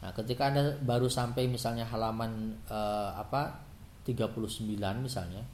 Nah 0.02 0.10
ketika 0.16 0.50
anda 0.50 0.74
baru 0.80 1.06
sampai 1.06 1.46
misalnya 1.46 1.86
halaman 1.86 2.56
uh, 2.66 3.14
apa 3.14 3.62
39 4.02 4.42
misalnya 4.98 5.44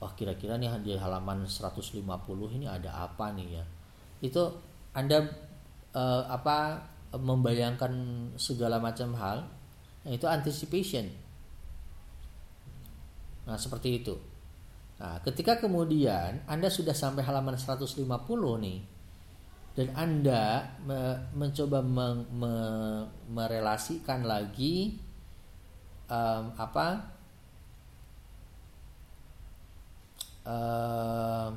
wah 0.00 0.12
kira-kira 0.16 0.56
nih 0.58 0.72
di 0.82 0.96
halaman 0.96 1.46
150 1.46 2.00
ini 2.56 2.66
ada 2.70 3.02
apa 3.02 3.34
nih 3.34 3.48
ya? 3.58 3.64
Itu 4.22 4.42
anda 4.94 5.26
uh, 5.92 6.24
apa 6.30 6.88
membayangkan 7.12 7.92
segala 8.40 8.80
macam 8.80 9.12
hal 9.18 9.44
itu 10.08 10.24
anticipation. 10.26 11.06
Nah 13.46 13.58
seperti 13.58 14.00
itu 14.00 14.31
nah 15.02 15.18
ketika 15.26 15.58
kemudian 15.58 16.46
anda 16.46 16.70
sudah 16.70 16.94
sampai 16.94 17.26
halaman 17.26 17.58
150 17.58 18.06
nih 18.62 18.78
dan 19.72 19.88
anda 19.96 20.68
me 20.84 21.32
mencoba 21.32 21.80
me 21.80 22.22
me 22.28 22.54
merelasikan 23.32 24.22
lagi 24.22 25.00
um, 26.12 26.52
apa 26.60 26.86
uh, 30.44 31.48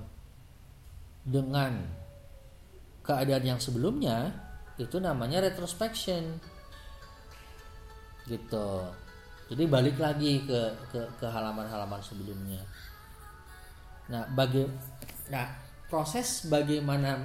dengan 1.28 1.74
keadaan 3.04 3.46
yang 3.46 3.60
sebelumnya 3.62 4.32
itu 4.80 4.98
namanya 4.98 5.44
retrospection. 5.46 6.40
Gitu. 8.26 8.70
Jadi 9.46 9.64
balik 9.70 10.02
lagi 10.02 10.42
ke 10.42 10.62
ke, 10.90 11.02
ke 11.22 11.28
halaman-halaman 11.30 12.02
sebelumnya 12.02 12.64
nah 14.06 14.24
baga 14.30 14.70
nah 15.34 15.50
proses 15.90 16.46
bagaimana 16.46 17.18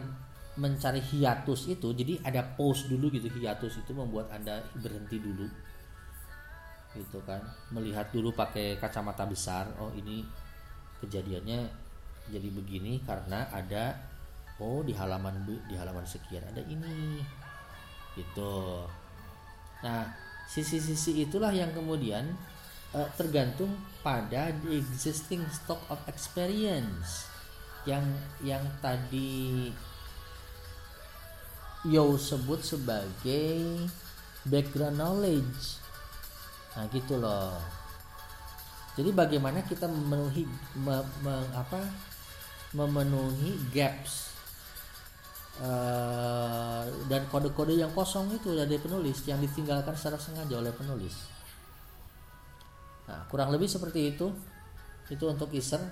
mencari 0.60 1.00
hiatus 1.00 1.72
itu 1.72 1.94
jadi 1.96 2.20
ada 2.20 2.44
pause 2.44 2.90
dulu 2.90 3.08
gitu. 3.08 3.30
Hiatus 3.32 3.80
itu 3.80 3.92
membuat 3.96 4.28
anda 4.34 4.60
berhenti 4.76 5.16
dulu 5.16 5.48
gitu 6.92 7.18
kan. 7.22 7.40
Melihat 7.70 8.10
dulu 8.10 8.34
pakai 8.34 8.76
kacamata 8.76 9.24
besar 9.24 9.70
oh 9.78 9.94
ini 9.94 10.26
kejadiannya 11.00 11.60
jadi 12.28 12.48
begini 12.52 13.00
karena 13.06 13.48
ada 13.48 13.96
oh 14.60 14.84
di 14.84 14.92
halaman 14.92 15.46
di 15.46 15.74
halaman 15.78 16.04
sekian 16.04 16.44
ada 16.44 16.60
ini 16.66 17.24
gitu. 18.18 18.84
Nah 19.80 20.12
sisi-sisi 20.50 21.24
itulah 21.24 21.54
yang 21.54 21.70
kemudian 21.70 22.26
uh, 22.94 23.08
tergantung 23.14 23.74
pada 24.00 24.54
the 24.64 24.78
existing 24.78 25.44
stock 25.52 25.80
of 25.92 26.00
experience. 26.06 27.28
Yang 27.88 28.06
yang 28.44 28.64
tadi 28.84 29.72
Yo 31.88 32.12
sebut 32.20 32.60
sebagai 32.60 33.88
background 34.44 35.00
knowledge. 35.00 35.80
Nah 36.76 36.84
gitu 36.92 37.16
loh. 37.16 37.56
Jadi 39.00 39.16
bagaimana 39.16 39.64
kita 39.64 39.88
memenuhi 39.88 40.44
me, 40.76 41.00
me, 41.24 41.34
apa 41.56 41.80
memenuhi 42.76 43.56
gaps 43.72 44.36
uh, 45.64 46.84
dan 47.08 47.24
kode-kode 47.32 47.80
yang 47.80 47.90
kosong 47.96 48.28
itu 48.36 48.52
dari 48.52 48.76
penulis 48.76 49.24
yang 49.24 49.40
ditinggalkan 49.40 49.96
secara 49.96 50.20
sengaja 50.20 50.60
oleh 50.60 50.76
penulis. 50.76 51.16
Nah, 53.10 53.26
kurang 53.26 53.50
lebih 53.50 53.66
seperti 53.66 54.14
itu. 54.14 54.30
Itu 55.10 55.26
untuk 55.26 55.50
Iser. 55.50 55.82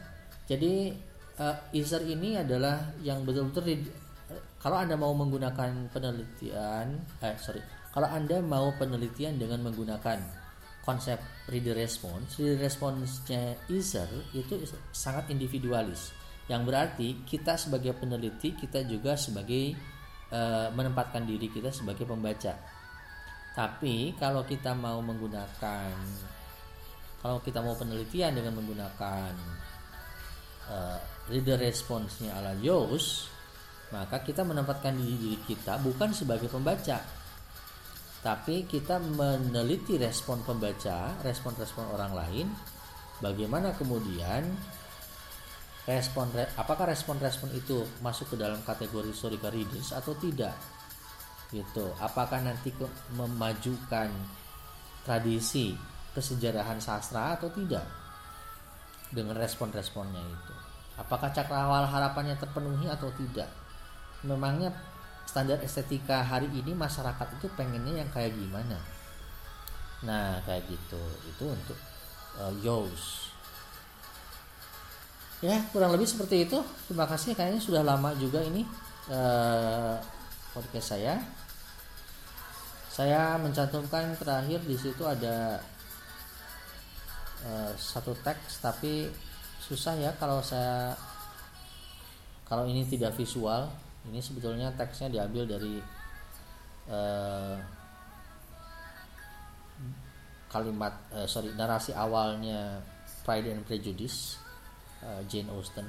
Jadi 0.47 0.95
uh, 1.43 1.59
ini 2.07 2.39
adalah 2.39 2.95
yang 3.03 3.27
betul-betul 3.27 3.91
kalau 4.63 4.79
Anda 4.79 4.95
mau 4.95 5.11
menggunakan 5.17 5.91
penelitian 5.91 6.87
eh 7.25 7.35
sorry, 7.41 7.63
kalau 7.91 8.07
Anda 8.07 8.39
mau 8.39 8.71
penelitian 8.77 9.41
dengan 9.41 9.67
menggunakan 9.67 10.19
konsep 10.85 11.21
reader 11.53 11.77
response, 11.77 12.41
reader 12.41 12.61
response-nya 12.65 13.61
user 13.69 14.09
itu 14.33 14.65
sangat 14.95 15.29
individualis. 15.29 16.17
Yang 16.49 16.63
berarti 16.65 17.09
kita 17.29 17.61
sebagai 17.61 17.93
peneliti 17.93 18.57
kita 18.57 18.85
juga 18.89 19.21
sebagai 19.21 19.77
uh, 20.33 20.73
menempatkan 20.73 21.29
diri 21.29 21.53
kita 21.53 21.69
sebagai 21.69 22.09
pembaca. 22.09 22.57
Tapi 23.53 24.17
kalau 24.17 24.49
kita 24.49 24.73
mau 24.73 25.03
menggunakan 25.05 25.93
kalau 27.19 27.43
kita 27.43 27.59
mau 27.59 27.75
penelitian 27.75 28.39
dengan 28.39 28.55
menggunakan 28.59 29.33
uh, 30.71 30.99
reader 31.27 31.59
response-nya 31.59 32.39
ala 32.39 32.55
Yoast, 32.63 33.27
maka 33.91 34.23
kita 34.23 34.47
menempatkan 34.47 34.95
diri 34.95 35.41
kita 35.43 35.83
bukan 35.83 36.15
sebagai 36.15 36.47
pembaca, 36.47 37.03
tapi 38.23 38.67
kita 38.67 39.03
meneliti 39.03 39.99
respon 39.99 40.43
pembaca, 40.47 41.19
respon-respon 41.25 41.85
orang 41.91 42.13
lain, 42.15 42.47
bagaimana 43.23 43.75
kemudian 43.75 44.47
respon 45.89 46.29
apakah 46.55 46.93
respon-respon 46.93 47.49
itu 47.57 47.81
masuk 48.05 48.35
ke 48.35 48.37
dalam 48.37 48.61
kategori 48.63 49.09
historical 49.09 49.51
readers 49.51 49.91
atau 49.97 50.13
tidak? 50.21 50.53
Gitu. 51.49 51.89
Apakah 51.97 52.45
nanti 52.45 52.77
ke, 52.77 52.85
memajukan 53.17 54.13
tradisi 55.01 55.73
kesejarahan 56.13 56.81
sastra 56.81 57.37
atau 57.37 57.49
tidak 57.53 57.85
dengan 59.13 59.37
respon-responnya 59.37 60.21
itu? 60.21 60.55
Apakah 60.99 61.31
cakrawala 61.31 61.87
harapannya 61.87 62.35
terpenuhi 62.37 62.91
atau 62.91 63.09
tidak? 63.15 63.49
Memangnya 64.27 64.75
standar 65.29 65.63
estetika 65.63 66.25
hari 66.27 66.51
ini 66.51 66.75
masyarakat 66.75 67.39
itu 67.39 67.47
pengennya 67.55 68.03
yang 68.03 68.11
kayak 68.11 68.35
gimana? 68.35 68.81
Nah 70.03 70.43
kayak 70.43 70.67
gitu. 70.67 71.03
Itu 71.31 71.55
untuk 71.55 71.79
uh, 72.39 72.53
Yos 72.59 73.29
ya 75.39 75.55
kurang 75.71 75.95
lebih 75.95 76.07
seperti 76.07 76.47
itu. 76.47 76.59
Terima 76.91 77.07
kasih. 77.07 77.35
Kayaknya 77.39 77.61
sudah 77.63 77.83
lama 77.87 78.11
juga 78.19 78.43
ini 78.43 78.67
uh, 79.11 79.95
podcast 80.55 80.99
saya. 80.99 81.15
Saya 82.91 83.39
mencantumkan 83.39 84.19
terakhir 84.19 84.59
di 84.67 84.75
situ 84.75 85.07
ada 85.07 85.63
uh, 87.47 87.73
satu 87.77 88.17
teks 88.25 88.59
tapi 88.59 89.07
susah 89.63 89.95
ya 90.01 90.11
kalau 90.17 90.41
saya 90.41 90.97
kalau 92.49 92.65
ini 92.65 92.89
tidak 92.89 93.13
visual. 93.15 93.69
Ini 94.09 94.25
sebetulnya 94.25 94.73
teksnya 94.73 95.13
diambil 95.13 95.45
dari 95.45 95.77
uh, 96.89 97.61
kalimat 100.49 100.97
uh, 101.13 101.29
sorry 101.29 101.53
narasi 101.53 101.93
awalnya 101.93 102.81
Pride 103.29 103.53
and 103.53 103.69
Prejudice 103.69 104.41
uh, 105.05 105.21
Jane 105.29 105.53
Austen. 105.53 105.85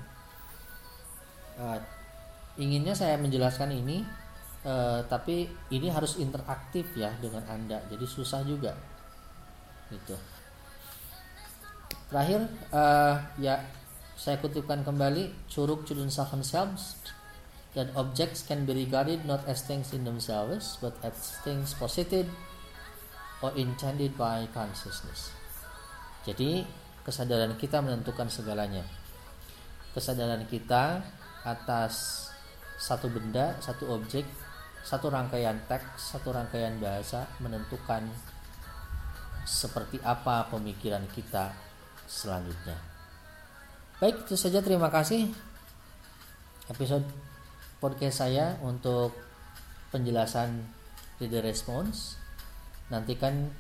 Uh, 1.56 1.80
inginnya 2.60 2.91
saya 2.91 3.16
menjelaskan 3.16 3.72
ini 3.72 4.04
uh, 4.68 5.00
tapi 5.08 5.47
ini 5.72 5.88
harus 5.88 6.20
interaktif 6.20 6.91
ya 7.00 7.16
dengan 7.24 7.47
anda 7.47 7.80
jadi 7.88 8.04
susah 8.04 8.43
juga. 8.43 8.76
Gitu 9.88 10.39
terakhir 12.10 12.49
uh, 12.74 13.22
ya 13.38 13.62
saya 14.20 14.36
kutipkan 14.41 14.84
kembali 14.84 15.47
curug 15.47 15.88
cudun 15.88 16.12
saken 16.12 16.43
selves 16.43 16.99
that 17.78 17.93
objects 17.93 18.41
can 18.41 18.66
be 18.66 18.74
regarded 18.74 19.22
not 19.26 19.45
as 19.45 19.62
things 19.62 19.93
in 19.93 20.01
themselves, 20.03 20.78
but 20.82 20.97
as 21.05 21.38
things 21.45 21.72
posited 21.78 22.26
or 23.39 23.53
intended 23.53 24.18
by 24.18 24.49
consciousness. 24.51 25.32
Jadi, 26.26 26.66
kesadaran 27.05 27.55
kita 27.55 27.80
menentukan 27.80 28.28
segalanya. 28.28 28.84
Kesadaran 29.93 30.43
kita 30.49 30.99
atas 31.45 32.28
satu 32.76 33.07
benda, 33.07 33.55
satu 33.62 33.95
objek, 33.95 34.26
satu 34.84 35.07
rangkaian 35.07 35.55
teks, 35.70 36.18
satu 36.18 36.34
rangkaian 36.36 36.76
bahasa 36.82 37.30
menentukan 37.39 38.03
seperti 39.47 39.97
apa 40.03 40.51
pemikiran 40.51 41.07
kita 41.10 41.68
selanjutnya. 42.10 42.74
Baik, 44.01 44.26
itu 44.26 44.34
saja 44.34 44.66
terima 44.66 44.89
kasih. 44.89 45.30
Episode 46.66 47.05
podcast 47.78 48.26
saya 48.26 48.57
untuk 48.66 49.14
penjelasan 49.93 50.66
reader 51.22 51.45
response. 51.45 52.18
Nantikan 52.89 53.53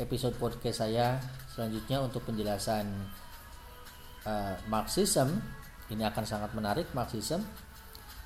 episode 0.00 0.32
podcast 0.40 0.88
saya 0.88 1.20
selanjutnya 1.52 2.00
untuk 2.00 2.24
penjelasan 2.24 2.88
uh, 4.24 4.56
Marxism. 4.72 5.36
Ini 5.92 6.08
akan 6.08 6.24
sangat 6.24 6.56
menarik 6.56 6.88
Marxism. 6.96 7.44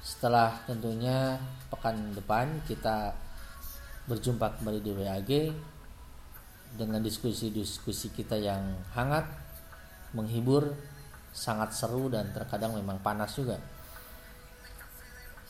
Setelah 0.06 0.62
tentunya 0.70 1.34
pekan 1.66 2.14
depan 2.14 2.62
kita 2.70 3.10
berjumpa 4.06 4.62
kembali 4.62 4.78
di 4.78 4.92
WAG 4.94 5.30
dengan 6.78 7.02
diskusi-diskusi 7.02 8.14
kita 8.14 8.38
yang 8.38 8.62
hangat, 8.94 9.45
menghibur, 10.14 10.74
sangat 11.32 11.74
seru 11.74 12.06
dan 12.12 12.30
terkadang 12.30 12.76
memang 12.76 13.00
panas 13.00 13.34
juga. 13.34 13.58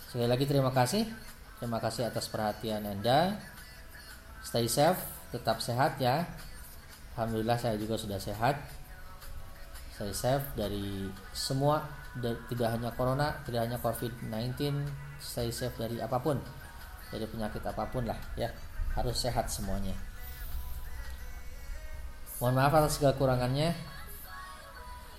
Sekali 0.09 0.31
lagi 0.31 0.45
terima 0.49 0.73
kasih. 0.73 1.05
Terima 1.57 1.81
kasih 1.81 2.09
atas 2.09 2.29
perhatian 2.29 2.85
Anda. 2.85 3.41
Stay 4.45 4.69
safe, 4.69 5.01
tetap 5.33 5.65
sehat 5.65 5.97
ya. 5.99 6.25
Alhamdulillah 7.17 7.57
saya 7.57 7.81
juga 7.81 7.97
sudah 7.97 8.21
sehat. 8.21 8.57
stay 9.97 10.13
safe 10.13 10.45
dari 10.53 11.09
semua 11.33 11.81
tidak 12.21 12.69
hanya 12.69 12.93
corona 12.93 13.33
tidak 13.49 13.65
hanya 13.65 13.81
covid 13.81 14.13
19 14.29 14.85
stay 15.17 15.49
safe 15.49 15.73
dari 15.81 15.97
apa 15.97 16.21
pun 16.21 16.37
dari 17.09 17.25
penyakit 17.25 17.65
apa 17.65 17.89
pun 17.89 18.05
lah 18.05 18.21
ya 18.37 18.53
harus 18.93 19.17
sehat 19.17 19.49
semuanya 19.49 19.97
mohon 22.41 22.61
maaf 22.61 22.77
atas 22.77 23.01
segala 23.01 23.17
kurangannya 23.17 23.73